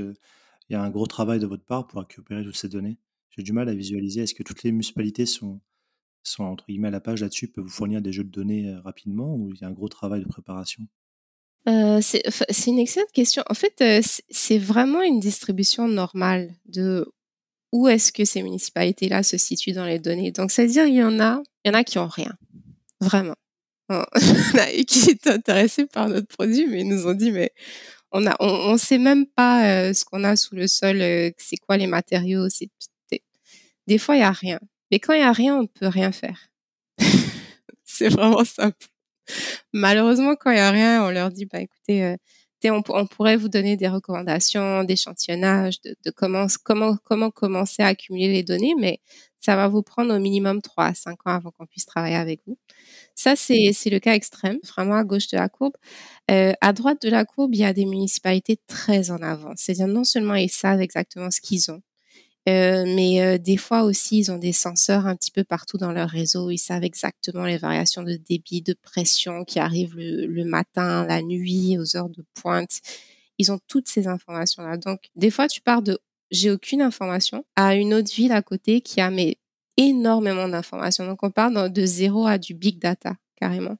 qu'il 0.69 0.75
y 0.75 0.79
a 0.79 0.83
un 0.83 0.91
gros 0.91 1.07
travail 1.07 1.39
de 1.39 1.47
votre 1.47 1.65
part 1.65 1.87
pour 1.87 1.99
récupérer 1.99 2.43
toutes 2.43 2.55
ces 2.55 2.69
données 2.69 2.99
J'ai 3.31 3.41
du 3.41 3.53
mal 3.53 3.67
à 3.69 3.73
visualiser. 3.73 4.21
Est-ce 4.21 4.35
que 4.35 4.43
toutes 4.43 4.61
les 4.61 4.71
municipalités 4.71 5.25
sont, 5.25 5.59
sont 6.21 6.43
entre 6.43 6.65
guillemets 6.67 6.89
à 6.89 6.91
la 6.91 6.99
page 6.99 7.21
là-dessus, 7.21 7.47
peuvent 7.47 7.63
vous 7.63 7.71
fournir 7.71 8.03
des 8.03 8.13
jeux 8.13 8.23
de 8.23 8.29
données 8.29 8.67
euh, 8.67 8.79
rapidement 8.81 9.33
ou 9.33 9.51
il 9.51 9.59
y 9.59 9.65
a 9.65 9.67
un 9.67 9.71
gros 9.71 9.89
travail 9.89 10.21
de 10.21 10.27
préparation? 10.27 10.83
Euh, 11.67 12.01
c'est 12.01 12.21
une 12.67 12.77
excellente 12.77 13.11
question. 13.13 13.43
En 13.49 13.55
fait, 13.55 13.81
euh, 13.81 14.01
c'est 14.29 14.59
vraiment 14.59 15.01
une 15.01 15.19
distribution 15.19 15.87
normale 15.87 16.53
de 16.65 17.11
où 17.71 17.87
est-ce 17.87 18.11
que 18.11 18.23
ces 18.23 18.43
municipalités-là 18.43 19.23
se 19.23 19.37
situent 19.37 19.73
dans 19.73 19.85
les 19.85 19.99
données. 19.99 20.31
Donc, 20.31 20.51
c'est-à-dire, 20.51 20.85
il 20.85 20.95
y 20.95 21.03
en 21.03 21.19
a, 21.19 21.41
il 21.65 21.69
y 21.69 21.71
en 21.71 21.77
a 21.77 21.83
qui 21.83 21.97
ont 21.97 22.07
rien. 22.07 22.33
Vraiment. 23.01 23.35
On 23.89 23.95
a 23.95 24.67
qui 24.87 25.09
est 25.09 25.25
intéressé 25.25 25.87
par 25.87 26.09
notre 26.09 26.27
produit, 26.27 26.67
mais 26.67 26.81
ils 26.81 26.87
nous 26.87 27.07
ont 27.07 27.15
dit, 27.15 27.31
mais 27.31 27.51
on 28.11 28.25
a, 28.25 28.35
on, 28.39 28.77
sait 28.77 28.97
même 28.97 29.25
pas 29.25 29.89
euh, 29.89 29.93
ce 29.93 30.03
qu'on 30.05 30.23
a 30.23 30.35
sous 30.35 30.55
le 30.55 30.67
sol, 30.67 31.01
euh, 31.01 31.31
c'est 31.37 31.57
quoi 31.57 31.77
les 31.77 31.87
matériaux, 31.87 32.49
c'est, 32.49 32.69
des 33.87 33.97
fois, 33.97 34.15
il 34.15 34.19
y 34.19 34.23
a 34.23 34.31
rien. 34.31 34.59
Mais 34.91 34.99
quand 34.99 35.13
il 35.13 35.21
y 35.21 35.23
a 35.23 35.31
rien, 35.31 35.57
on 35.57 35.65
peut 35.65 35.87
rien 35.87 36.11
faire. 36.11 36.49
c'est 37.83 38.09
vraiment 38.09 38.45
simple. 38.45 38.87
Malheureusement, 39.73 40.35
quand 40.35 40.51
il 40.51 40.57
y 40.57 40.59
a 40.59 40.69
rien, 40.71 41.03
on 41.03 41.09
leur 41.09 41.31
dit, 41.31 41.45
bah, 41.45 41.59
écoutez, 41.59 42.03
euh, 42.03 42.15
on, 42.65 43.07
pourrait 43.07 43.35
vous 43.35 43.49
donner 43.49 43.77
des 43.77 43.87
recommandations, 43.87 44.83
d'échantillonnage, 44.83 45.81
de, 45.81 45.95
de 46.05 46.11
comment, 46.11 46.45
comment, 46.63 46.97
comment 47.03 47.31
commencer 47.31 47.81
à 47.81 47.87
accumuler 47.87 48.27
les 48.27 48.43
données, 48.43 48.75
mais 48.79 48.99
ça 49.39 49.55
va 49.55 49.67
vous 49.67 49.81
prendre 49.81 50.13
au 50.15 50.19
minimum 50.19 50.61
3 50.61 50.85
à 50.85 50.93
5 50.93 51.25
ans 51.25 51.33
avant 51.33 51.51
qu'on 51.51 51.65
puisse 51.65 51.85
travailler 51.85 52.15
avec 52.15 52.41
vous. 52.45 52.57
Ça, 53.21 53.35
c'est 53.35 53.89
le 53.89 53.99
cas 53.99 54.13
extrême, 54.13 54.59
vraiment 54.63 54.95
à 54.95 55.03
gauche 55.03 55.27
de 55.27 55.35
la 55.35 55.49
courbe. 55.49 55.73
Euh, 56.31 56.53
à 56.61 56.71
droite 56.71 57.01
de 57.01 57.09
la 57.09 57.25
courbe, 57.25 57.53
il 57.53 57.59
y 57.59 57.65
a 57.65 57.73
des 57.73 57.83
municipalités 57.85 58.57
très 58.65 59.11
en 59.11 59.21
avant. 59.21 59.51
C'est-à-dire 59.57 59.87
non 59.87 60.05
seulement 60.05 60.35
ils 60.35 60.49
savent 60.49 60.79
exactement 60.79 61.29
ce 61.29 61.41
qu'ils 61.41 61.69
ont, 61.69 61.81
euh, 62.47 62.85
mais 62.85 63.21
euh, 63.21 63.37
des 63.37 63.57
fois 63.57 63.83
aussi, 63.83 64.19
ils 64.19 64.31
ont 64.31 64.37
des 64.37 64.53
senseurs 64.53 65.05
un 65.05 65.17
petit 65.17 65.31
peu 65.31 65.43
partout 65.43 65.77
dans 65.77 65.91
leur 65.91 66.09
réseau. 66.09 66.49
Ils 66.49 66.59
savent 66.59 66.85
exactement 66.85 67.43
les 67.43 67.57
variations 67.57 68.03
de 68.03 68.15
débit, 68.15 68.61
de 68.61 68.73
pression 68.73 69.43
qui 69.43 69.59
arrivent 69.59 69.97
le, 69.97 70.45
matin, 70.45 71.05
la 71.05 71.21
nuit, 71.21 71.77
aux 71.77 71.97
heures 71.97 72.09
de 72.09 72.23
pointe. 72.35 72.79
Ils 73.37 73.51
ont 73.51 73.59
toutes 73.67 73.89
ces 73.89 74.07
informations-là. 74.07 74.77
Donc, 74.77 75.09
des 75.17 75.29
fois, 75.29 75.49
tu 75.49 75.59
pars 75.59 75.81
de 75.81 75.99
j'ai 76.31 76.51
aucune 76.51 76.81
information 76.81 77.43
à 77.57 77.75
une 77.75 77.93
autre 77.93 78.13
ville 78.13 78.31
à 78.31 78.41
côté 78.41 78.79
qui 78.79 79.01
a 79.01 79.09
mais 79.09 79.37
énormément 79.79 80.49
d'informations. 80.49 81.05
Donc, 81.05 81.23
on 81.23 81.31
part 81.31 81.51
de 81.51 81.85
zéro 81.85 82.27
à 82.27 82.37
du 82.37 82.53
big 82.53 82.79
data 82.79 83.15
carrément. 83.37 83.77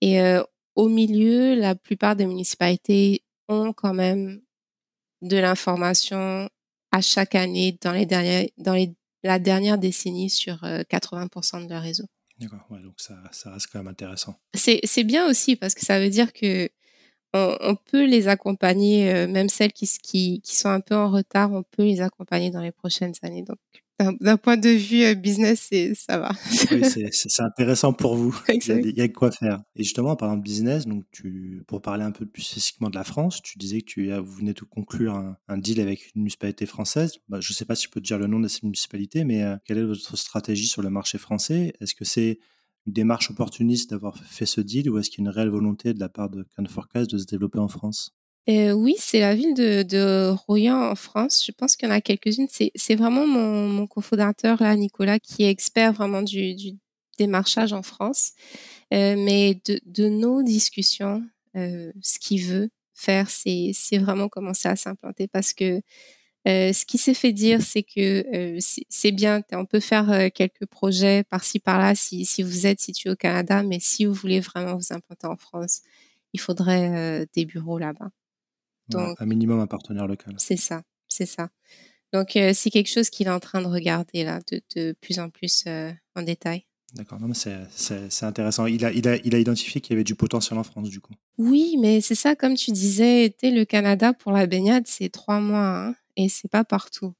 Et 0.00 0.20
euh, 0.20 0.42
au 0.74 0.88
milieu, 0.88 1.54
la 1.54 1.74
plupart 1.74 2.16
des 2.16 2.26
municipalités 2.26 3.22
ont 3.48 3.74
quand 3.74 3.92
même 3.92 4.40
de 5.20 5.36
l'information 5.36 6.48
à 6.90 7.00
chaque 7.02 7.34
année 7.34 7.78
dans 7.82 7.92
les 7.92 8.06
dernières, 8.06 8.46
dans 8.56 8.72
les, 8.72 8.94
la 9.22 9.38
dernière 9.38 9.76
décennie 9.76 10.30
sur 10.30 10.56
80% 10.62 11.56
euh, 11.62 11.64
de 11.64 11.70
leur 11.70 11.82
réseau. 11.82 12.06
D'accord, 12.38 12.66
ouais, 12.70 12.80
donc 12.80 12.94
ça, 12.96 13.14
ça, 13.32 13.52
reste 13.52 13.66
quand 13.70 13.80
même 13.80 13.88
intéressant. 13.88 14.34
C'est 14.54 15.04
bien 15.04 15.28
aussi 15.28 15.56
parce 15.56 15.74
que 15.74 15.84
ça 15.84 16.00
veut 16.00 16.08
dire 16.08 16.32
que 16.32 16.70
on, 17.32 17.76
peut 17.76 18.04
les 18.04 18.28
accompagner, 18.28 19.26
même 19.26 19.48
celles 19.48 19.72
qui, 19.72 19.88
qui, 20.02 20.40
qui 20.42 20.56
sont 20.56 20.68
un 20.68 20.80
peu 20.80 20.94
en 20.94 21.10
retard, 21.10 21.52
on 21.52 21.62
peut 21.62 21.84
les 21.84 22.00
accompagner 22.00 22.50
dans 22.50 22.60
les 22.60 22.72
prochaines 22.72 23.14
années. 23.22 23.42
Donc, 23.42 23.58
d'un 24.20 24.36
point 24.36 24.56
de 24.56 24.70
vue 24.70 25.04
euh, 25.04 25.14
business, 25.14 25.70
ça 25.94 26.18
va. 26.18 26.30
oui, 26.70 26.82
c'est 27.12 27.42
intéressant 27.42 27.92
pour 27.92 28.16
vous. 28.16 28.38
Il 28.48 28.96
y, 28.96 29.02
a, 29.02 29.08
quoi 29.08 29.30
faire. 29.30 29.62
Et 29.76 29.82
justement, 29.82 30.16
par 30.16 30.30
exemple, 30.30 30.44
business, 30.44 30.86
donc 30.86 31.04
tu, 31.10 31.62
pour 31.66 31.82
parler 31.82 32.04
un 32.04 32.12
peu 32.12 32.26
plus 32.26 32.42
spécifiquement 32.42 32.90
de 32.90 32.96
la 32.96 33.04
France, 33.04 33.42
tu 33.42 33.58
disais 33.58 33.80
que 33.80 33.86
tu 33.86 34.12
vous 34.12 34.32
venez 34.32 34.54
de 34.54 34.60
conclure 34.62 35.14
un, 35.48 35.58
deal 35.58 35.80
avec 35.80 36.06
une 36.14 36.22
municipalité 36.22 36.66
française. 36.66 37.18
Bah, 37.28 37.40
je 37.40 37.52
ne 37.52 37.54
sais 37.54 37.64
pas 37.64 37.74
si 37.74 37.86
je 37.86 37.90
peux 37.90 38.00
te 38.00 38.06
dire 38.06 38.18
le 38.18 38.26
nom 38.26 38.40
de 38.40 38.48
cette 38.48 38.62
municipalité, 38.62 39.24
mais 39.24 39.42
euh, 39.42 39.56
quelle 39.64 39.78
est 39.78 39.84
votre 39.84 40.16
stratégie 40.16 40.66
sur 40.66 40.82
le 40.82 40.90
marché 40.90 41.18
français? 41.18 41.74
Est-ce 41.80 41.94
que 41.94 42.04
c'est 42.04 42.38
une 42.86 42.92
démarche 42.92 43.30
opportuniste 43.30 43.90
d'avoir 43.90 44.16
fait 44.16 44.46
ce 44.46 44.60
deal 44.60 44.90
ou 44.90 44.98
est-ce 44.98 45.10
qu'il 45.10 45.24
y 45.24 45.26
a 45.26 45.30
une 45.30 45.34
réelle 45.34 45.50
volonté 45.50 45.94
de 45.94 46.00
la 46.00 46.08
part 46.08 46.30
de 46.30 46.46
Can 46.56 46.64
Forecast 46.66 47.10
de 47.10 47.18
se 47.18 47.26
développer 47.26 47.58
en 47.58 47.68
France? 47.68 48.12
Euh, 48.48 48.72
oui, 48.72 48.96
c'est 48.98 49.20
la 49.20 49.34
ville 49.34 49.54
de, 49.54 49.82
de 49.82 50.34
en 50.70 50.94
France. 50.94 51.44
Je 51.44 51.52
pense 51.52 51.76
qu'il 51.76 51.88
y 51.88 51.92
en 51.92 51.94
a 51.94 52.00
quelques-unes. 52.00 52.48
C'est 52.48 52.94
vraiment 52.94 53.26
mon, 53.26 53.86
cofondateur, 53.86 54.62
là, 54.62 54.74
Nicolas, 54.76 55.18
qui 55.18 55.44
est 55.44 55.50
expert 55.50 55.92
vraiment 55.92 56.22
du, 56.22 56.54
démarchage 57.18 57.72
en 57.72 57.82
France. 57.82 58.32
Euh, 58.92 59.14
mais 59.16 59.60
de, 59.66 59.78
de, 59.84 60.08
nos 60.08 60.42
discussions, 60.42 61.22
euh, 61.54 61.92
ce 62.00 62.18
qu'il 62.18 62.42
veut 62.42 62.70
faire, 62.94 63.28
c'est 63.30 63.98
vraiment 63.98 64.28
commencer 64.28 64.68
à 64.68 64.76
s'implanter 64.76 65.28
parce 65.28 65.52
que 65.52 65.80
euh, 66.48 66.72
ce 66.72 66.86
qui 66.86 66.96
s'est 66.96 67.14
fait 67.14 67.32
dire, 67.32 67.60
c'est 67.60 67.82
que 67.82 68.56
euh, 68.56 68.58
c'est 68.88 69.12
bien, 69.12 69.42
on 69.52 69.66
peut 69.66 69.80
faire 69.80 70.10
euh, 70.10 70.28
quelques 70.34 70.66
projets 70.66 71.22
par-ci 71.24 71.58
par-là 71.58 71.94
si, 71.94 72.24
si 72.24 72.42
vous 72.42 72.66
êtes 72.66 72.80
situé 72.80 73.10
au 73.10 73.16
Canada, 73.16 73.62
mais 73.62 73.78
si 73.80 74.06
vous 74.06 74.14
voulez 74.14 74.40
vraiment 74.40 74.74
vous 74.76 74.92
implanter 74.92 75.26
en 75.26 75.36
France, 75.36 75.82
il 76.32 76.40
faudrait 76.40 77.26
des 77.34 77.44
bureaux 77.44 77.78
là-bas. 77.78 78.10
Donc, 78.88 79.20
un 79.20 79.26
minimum 79.26 79.58
un 79.60 79.66
partenaire 79.66 80.06
local. 80.06 80.34
C'est 80.38 80.56
ça, 80.56 80.82
c'est 81.08 81.26
ça. 81.26 81.50
Donc, 82.12 82.30
c'est 82.34 82.70
quelque 82.70 82.88
chose 82.88 83.10
qu'il 83.10 83.26
est 83.26 83.30
en 83.30 83.40
train 83.40 83.60
de 83.60 83.66
regarder 83.66 84.22
là, 84.22 84.40
de, 84.50 84.62
de 84.76 84.94
plus 85.00 85.18
en 85.18 85.28
plus 85.28 85.64
en 85.66 86.22
détail. 86.22 86.66
D'accord, 86.94 87.20
non, 87.20 87.28
mais 87.28 87.34
c'est 87.34 88.24
intéressant. 88.24 88.66
Il 88.66 88.84
a, 88.84 88.92
il, 88.92 89.06
a, 89.06 89.16
il 89.16 89.34
a 89.34 89.38
identifié 89.38 89.80
qu'il 89.80 89.92
y 89.92 89.96
avait 89.96 90.04
du 90.04 90.14
potentiel 90.14 90.58
en 90.58 90.64
France, 90.64 90.88
du 90.88 91.00
coup. 91.00 91.14
Oui, 91.38 91.76
mais 91.80 92.00
c'est 92.00 92.14
ça, 92.16 92.34
comme 92.34 92.54
tu 92.54 92.72
disais, 92.72 93.34
le 93.42 93.64
Canada 93.64 94.12
pour 94.12 94.32
la 94.32 94.46
baignade, 94.46 94.84
c'est 94.86 95.08
trois 95.08 95.40
mois, 95.40 95.86
hein, 95.86 95.94
et 96.16 96.28
c'est 96.28 96.50
pas 96.50 96.64
partout. 96.64 97.14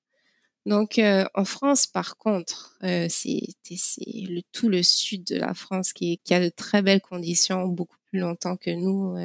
Donc, 0.66 0.98
euh, 0.98 1.24
en 1.34 1.44
France, 1.44 1.86
par 1.86 2.18
contre, 2.18 2.76
euh, 2.82 3.06
c'est 3.08 3.40
le, 3.70 4.42
tout 4.52 4.68
le 4.68 4.82
sud 4.82 5.24
de 5.24 5.36
la 5.36 5.54
France 5.54 5.92
qui, 5.92 6.20
a 6.30 6.40
de 6.40 6.50
très 6.50 6.82
belles 6.82 7.00
conditions, 7.00 7.66
beaucoup 7.66 7.96
plus 8.10 8.20
longtemps 8.20 8.56
que 8.56 8.70
nous. 8.70 9.16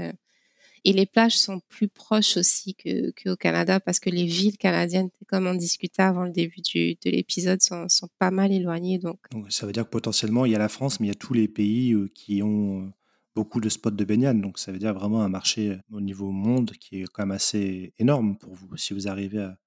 Et 0.87 0.93
les 0.93 1.07
plages 1.07 1.35
sont 1.35 1.61
plus 1.67 1.87
proches 1.87 2.37
aussi 2.37 2.75
qu'au 2.75 3.35
Canada 3.35 3.79
parce 3.79 3.99
que 3.99 4.11
les 4.11 4.25
villes 4.25 4.55
canadiennes, 4.55 5.09
comme 5.27 5.47
on 5.47 5.55
discutait 5.55 6.03
avant 6.03 6.25
le 6.25 6.31
début 6.31 6.61
de 6.61 7.09
l'épisode, 7.09 7.59
sont, 7.59 7.87
pas 8.19 8.29
mal 8.29 8.51
éloignées. 8.51 8.99
Donc. 8.99 9.19
ça 9.49 9.65
veut 9.65 9.71
dire 9.71 9.85
que 9.85 9.89
potentiellement 9.89 10.45
il 10.45 10.51
y 10.51 10.55
a 10.55 10.59
la 10.59 10.69
France, 10.69 10.99
mais 10.99 11.07
il 11.07 11.09
y 11.09 11.11
a 11.11 11.15
tous 11.15 11.33
les 11.33 11.47
pays 11.47 11.93
euh, 11.93 12.11
qui 12.13 12.43
ont 12.43 12.83
euh, 12.83 12.89
beaucoup 13.35 13.59
de 13.59 13.69
spots 13.69 13.91
de 13.91 14.05
baignade. 14.05 14.41
Donc 14.41 14.57
ça 14.59 14.71
veut 14.71 14.79
dire 14.79 14.93
vraiment 14.93 15.21
un 15.21 15.29
marché 15.29 15.71
euh, 15.71 15.77
au 15.91 16.01
niveau 16.01 16.31
monde 16.31 16.71
qui 16.79 17.01
est 17.01 17.05
quand 17.11 17.23
même 17.23 17.31
assez 17.31 17.93
énorme 17.99 18.37
pour 18.37 18.53
vous. 18.53 18.75
Si 18.77 18.93
vous 18.93 19.07
arrivez 19.07 19.39
à, 19.39 19.57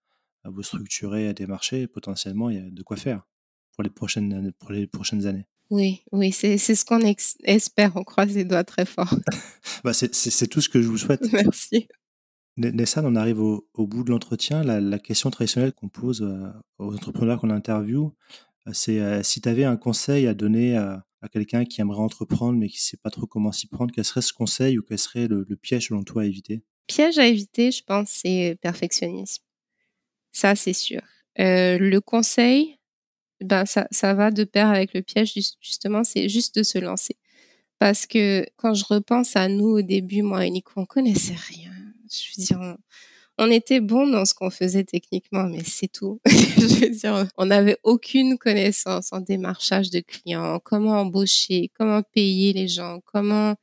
à 0.45 0.51
vous 0.51 0.63
structurer 0.63 1.29
à 1.29 1.33
des 1.33 1.47
marchés, 1.47 1.87
potentiellement 1.87 2.51
il 2.51 2.57
y 2.57 2.67
a 2.67 2.71
de 2.71 2.83
quoi 2.83 2.97
faire 2.97 3.23
pour 3.73 3.85
les 3.85 3.91
prochaines, 3.91 4.53
pour 4.59 4.73
les 4.73 4.87
prochaines 4.87 5.27
années. 5.27 5.47
Oui, 5.71 6.03
oui, 6.13 6.33
c'est 6.33 6.57
ce 6.59 6.85
qu'on 6.85 7.01
espère. 7.45 7.93
On 7.97 8.03
croise 8.03 8.35
les 8.35 8.45
doigts 8.45 8.65
très 8.65 8.87
fort. 8.87 9.15
bah 9.85 9.93
c'est 9.93 10.49
tout 10.49 10.61
ce 10.63 10.69
que 10.69 10.81
je 10.81 10.89
vous 10.89 10.97
souhaite. 10.97 11.31
Merci. 11.33 11.87
Nessan, 12.57 13.07
on 13.07 13.15
arrive 13.15 13.41
au, 13.41 13.69
au 13.75 13.87
bout 13.87 14.03
de 14.03 14.11
l'entretien. 14.11 14.65
La, 14.65 14.81
la, 14.81 14.99
question 14.99 15.31
traditionnelle 15.31 15.73
qu'on 15.73 15.89
pose 15.89 16.23
euh, 16.23 16.51
aux 16.79 16.93
entrepreneurs 16.93 17.41
qu'on 17.41 17.51
interviewe, 17.51 18.11
c'est 18.73 19.01
euh, 19.01 19.23
si 19.23 19.41
tu 19.41 19.49
avais 19.49 19.65
un 19.65 19.77
conseil 19.77 20.27
à 20.27 20.35
donner 20.35 20.77
à, 20.77 21.05
à 21.23 21.29
quelqu'un 21.29 21.65
qui 21.65 21.81
aimerait 21.81 22.01
entreprendre 22.01 22.59
mais 22.59 22.69
qui 22.69 22.77
ne 22.77 22.83
sait 22.83 22.97
pas 22.97 23.11
trop 23.11 23.27
comment 23.27 23.53
s'y 23.53 23.67
prendre, 23.67 23.93
quel 23.95 24.05
serait 24.05 24.23
ce 24.23 24.33
conseil 24.33 24.79
ou 24.79 24.83
quel 24.83 24.99
serait 24.99 25.29
le, 25.29 25.45
piège 25.57 25.89
selon 25.89 26.03
toi 26.03 26.23
à 26.23 26.25
éviter? 26.27 26.63
Piège 26.87 27.19
à 27.19 27.27
éviter, 27.27 27.71
je 27.71 27.83
pense, 27.85 28.09
c'est 28.11 28.59
perfectionnisme. 28.63 29.43
Ça, 30.33 30.55
c'est 30.55 30.73
sûr. 30.73 31.03
le 31.37 31.99
conseil, 31.99 32.79
ben 33.41 33.67
ça, 33.67 33.87
ça 33.91 34.15
va 34.15 34.31
de 34.31 34.45
pair 34.45 34.69
avec 34.69 34.95
le 34.95 35.03
piège 35.03 35.35
justement, 35.61 36.05
c'est 36.05 36.29
juste 36.29 36.57
de 36.59 36.63
se 36.63 36.79
lancer. 36.79 37.17
Parce 37.79 38.07
que 38.07 38.45
quand 38.57 38.75
je 38.75 38.85
repense 38.85 39.37
à 39.37 39.49
nous 39.49 39.69
au 39.69 39.83
début, 39.83 40.23
moi 40.23 40.45
et 40.45 40.51
Nico, 40.51 40.73
on 40.77 40.87
connaissait 40.87 41.37
rien. 41.37 41.73
Je 42.11 42.41
veux 42.41 42.45
dire, 42.45 42.77
était 43.47 43.81
bon 43.81 44.07
dans 44.09 44.25
ce 44.25 44.35
qu'on 44.35 44.51
faisait 44.51 44.85
techniquement, 44.85 45.45
mais 45.45 45.63
c'est 45.65 45.89
tout. 45.89 46.21
je 46.27 46.81
veux 46.81 46.91
dire, 46.91 47.29
on 47.37 47.47
n'avait 47.47 47.79
aucune 47.85 48.37
connaissance 48.37 49.13
en 49.13 49.21
démarchage 49.21 49.91
de 49.91 50.01
clients, 50.01 50.61
comment 50.63 51.01
embaucher, 51.01 51.71
comment 51.79 52.03
payer 52.03 52.53
les 52.53 52.67
gens, 52.67 53.01
comment 53.05 53.55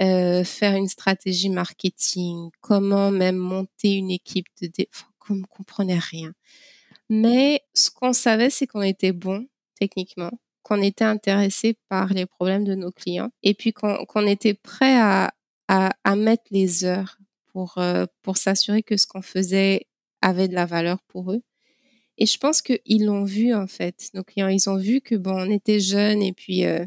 euh, 0.00 0.42
faire 0.44 0.74
une 0.74 0.88
stratégie 0.88 1.50
marketing, 1.50 2.50
comment 2.60 3.10
même 3.10 3.36
monter 3.36 3.92
une 3.94 4.10
équipe 4.10 4.46
de... 4.60 4.66
Dé... 4.66 4.88
Enfin, 4.92 5.06
on 5.30 5.42
comprenait 5.42 5.98
rien. 5.98 6.32
Mais 7.08 7.62
ce 7.74 7.90
qu'on 7.90 8.12
savait, 8.12 8.50
c'est 8.50 8.66
qu'on 8.66 8.82
était 8.82 9.12
bon 9.12 9.46
techniquement, 9.78 10.30
qu'on 10.62 10.80
était 10.80 11.04
intéressé 11.04 11.76
par 11.88 12.12
les 12.14 12.26
problèmes 12.26 12.64
de 12.64 12.74
nos 12.74 12.90
clients 12.90 13.30
et 13.42 13.54
puis 13.54 13.72
qu'on 13.72 14.26
était 14.26 14.54
prêt 14.54 14.98
à, 14.98 15.32
à, 15.68 16.16
mettre 16.16 16.44
les 16.50 16.84
heures 16.84 17.18
pour, 17.52 17.78
euh, 17.78 18.06
pour 18.22 18.36
s'assurer 18.36 18.82
que 18.82 18.96
ce 18.96 19.06
qu'on 19.06 19.22
faisait 19.22 19.86
avait 20.20 20.48
de 20.48 20.54
la 20.54 20.66
valeur 20.66 20.98
pour 21.08 21.32
eux. 21.32 21.42
Et 22.18 22.26
je 22.26 22.38
pense 22.38 22.62
qu'ils 22.62 23.04
l'ont 23.04 23.24
vu 23.24 23.54
en 23.54 23.66
fait, 23.66 24.10
nos 24.14 24.22
clients. 24.22 24.48
Ils 24.48 24.68
ont 24.68 24.76
vu 24.76 25.00
que 25.00 25.14
bon, 25.14 25.32
on 25.32 25.50
était 25.50 25.80
jeunes 25.80 26.22
et 26.22 26.32
puis 26.32 26.64
euh, 26.64 26.84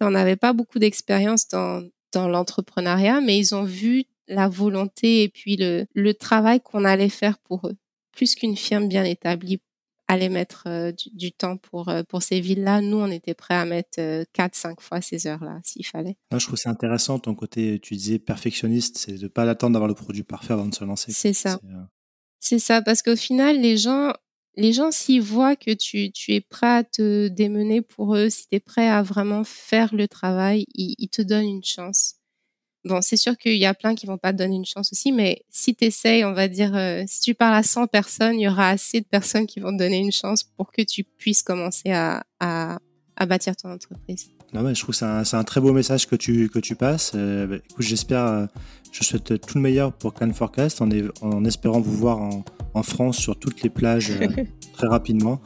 on 0.00 0.10
n'avait 0.10 0.36
pas 0.36 0.52
beaucoup 0.52 0.78
d'expérience 0.78 1.48
dans, 1.48 1.86
dans 2.12 2.28
l'entrepreneuriat, 2.28 3.20
mais 3.20 3.38
ils 3.38 3.54
ont 3.54 3.64
vu 3.64 4.04
la 4.28 4.48
volonté 4.48 5.24
et 5.24 5.28
puis 5.28 5.56
le, 5.56 5.86
le 5.94 6.14
travail 6.14 6.60
qu'on 6.60 6.84
allait 6.84 7.08
faire 7.08 7.38
pour 7.38 7.68
eux 7.68 7.76
plus 8.12 8.34
qu'une 8.34 8.56
firme 8.56 8.88
bien 8.88 9.04
établie 9.04 9.60
allait 10.12 10.28
mettre 10.28 10.64
euh, 10.66 10.92
du, 11.12 11.32
temps 11.32 11.56
pour, 11.56 11.88
euh, 11.88 12.02
pour 12.02 12.22
ces 12.22 12.40
villes-là, 12.40 12.80
nous, 12.80 12.98
on 12.98 13.10
était 13.10 13.34
prêts 13.34 13.54
à 13.54 13.64
mettre 13.64 13.98
euh, 13.98 14.24
4-5 14.34 14.80
fois 14.80 15.00
ces 15.00 15.26
heures-là, 15.26 15.60
s'il 15.64 15.86
fallait. 15.86 16.16
je 16.30 16.44
trouve 16.44 16.58
c'est 16.58 16.68
intéressant, 16.68 17.18
ton 17.18 17.34
côté, 17.34 17.80
tu 17.80 17.94
disais 17.94 18.18
perfectionniste, 18.18 18.98
c'est 18.98 19.14
de 19.14 19.24
ne 19.24 19.28
pas 19.28 19.44
l'attendre 19.44 19.72
d'avoir 19.72 19.88
le 19.88 19.94
produit 19.94 20.22
parfait 20.22 20.52
avant 20.52 20.66
de 20.66 20.74
se 20.74 20.84
lancer. 20.84 21.12
C'est 21.12 21.32
ça. 21.32 21.60
C'est 22.40 22.58
ça, 22.58 22.82
parce 22.82 23.02
qu'au 23.02 23.16
final, 23.16 23.60
les 23.60 23.76
gens, 23.76 24.12
les 24.56 24.72
gens 24.72 24.90
s'ils 24.90 25.22
voient 25.22 25.56
que 25.56 25.72
tu, 25.72 26.10
tu 26.12 26.34
es 26.34 26.40
prêt 26.40 26.78
à 26.78 26.84
te 26.84 27.28
démener 27.28 27.80
pour 27.80 28.16
eux, 28.16 28.28
si 28.28 28.46
tu 28.48 28.56
es 28.56 28.60
prêt 28.60 28.88
à 28.88 29.02
vraiment 29.02 29.44
faire 29.44 29.94
le 29.94 30.08
travail, 30.08 30.66
ils, 30.74 30.94
ils 30.98 31.08
te 31.08 31.22
donnent 31.22 31.48
une 31.48 31.64
chance. 31.64 32.16
Bon, 32.84 33.00
c'est 33.00 33.16
sûr 33.16 33.36
qu'il 33.36 33.56
y 33.56 33.66
a 33.66 33.74
plein 33.74 33.94
qui 33.94 34.06
vont 34.06 34.18
pas 34.18 34.32
te 34.32 34.38
donner 34.38 34.56
une 34.56 34.64
chance 34.64 34.90
aussi, 34.92 35.12
mais 35.12 35.42
si 35.50 35.74
tu 35.74 35.84
essayes, 35.84 36.24
on 36.24 36.32
va 36.32 36.48
dire, 36.48 36.74
euh, 36.74 37.04
si 37.06 37.20
tu 37.20 37.34
parles 37.34 37.54
à 37.54 37.62
100 37.62 37.86
personnes, 37.86 38.34
il 38.34 38.42
y 38.42 38.48
aura 38.48 38.70
assez 38.70 39.00
de 39.00 39.06
personnes 39.06 39.46
qui 39.46 39.60
vont 39.60 39.70
te 39.72 39.78
donner 39.78 39.98
une 39.98 40.10
chance 40.10 40.42
pour 40.42 40.72
que 40.72 40.82
tu 40.82 41.04
puisses 41.04 41.42
commencer 41.42 41.92
à, 41.92 42.24
à, 42.40 42.78
à 43.16 43.26
bâtir 43.26 43.54
ton 43.54 43.70
entreprise. 43.70 44.30
Non, 44.52 44.62
mais 44.62 44.74
je 44.74 44.82
trouve 44.82 44.94
que 44.94 44.98
c'est 44.98 45.34
un, 45.36 45.40
un, 45.40 45.44
très 45.44 45.60
beau 45.60 45.72
message 45.72 46.06
que 46.06 46.16
tu, 46.16 46.50
que 46.50 46.58
tu 46.58 46.74
passes. 46.74 47.12
Euh, 47.14 47.46
bah, 47.46 47.56
écoute, 47.56 47.86
j'espère, 47.86 48.24
euh, 48.24 48.46
je 48.90 49.04
souhaite 49.04 49.40
tout 49.40 49.54
le 49.54 49.60
meilleur 49.60 49.92
pour 49.92 50.12
Can 50.12 50.32
Forecast 50.32 50.82
en, 50.82 50.88
en 51.22 51.44
espérant 51.44 51.80
vous 51.80 51.96
voir 51.96 52.18
en, 52.18 52.44
en, 52.74 52.82
France 52.82 53.16
sur 53.16 53.38
toutes 53.38 53.62
les 53.62 53.70
plages 53.70 54.12
très 54.74 54.88
rapidement. 54.88 55.40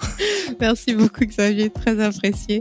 Merci 0.60 0.94
beaucoup, 0.94 1.24
Xavier, 1.24 1.70
très 1.70 2.00
apprécié. 2.00 2.60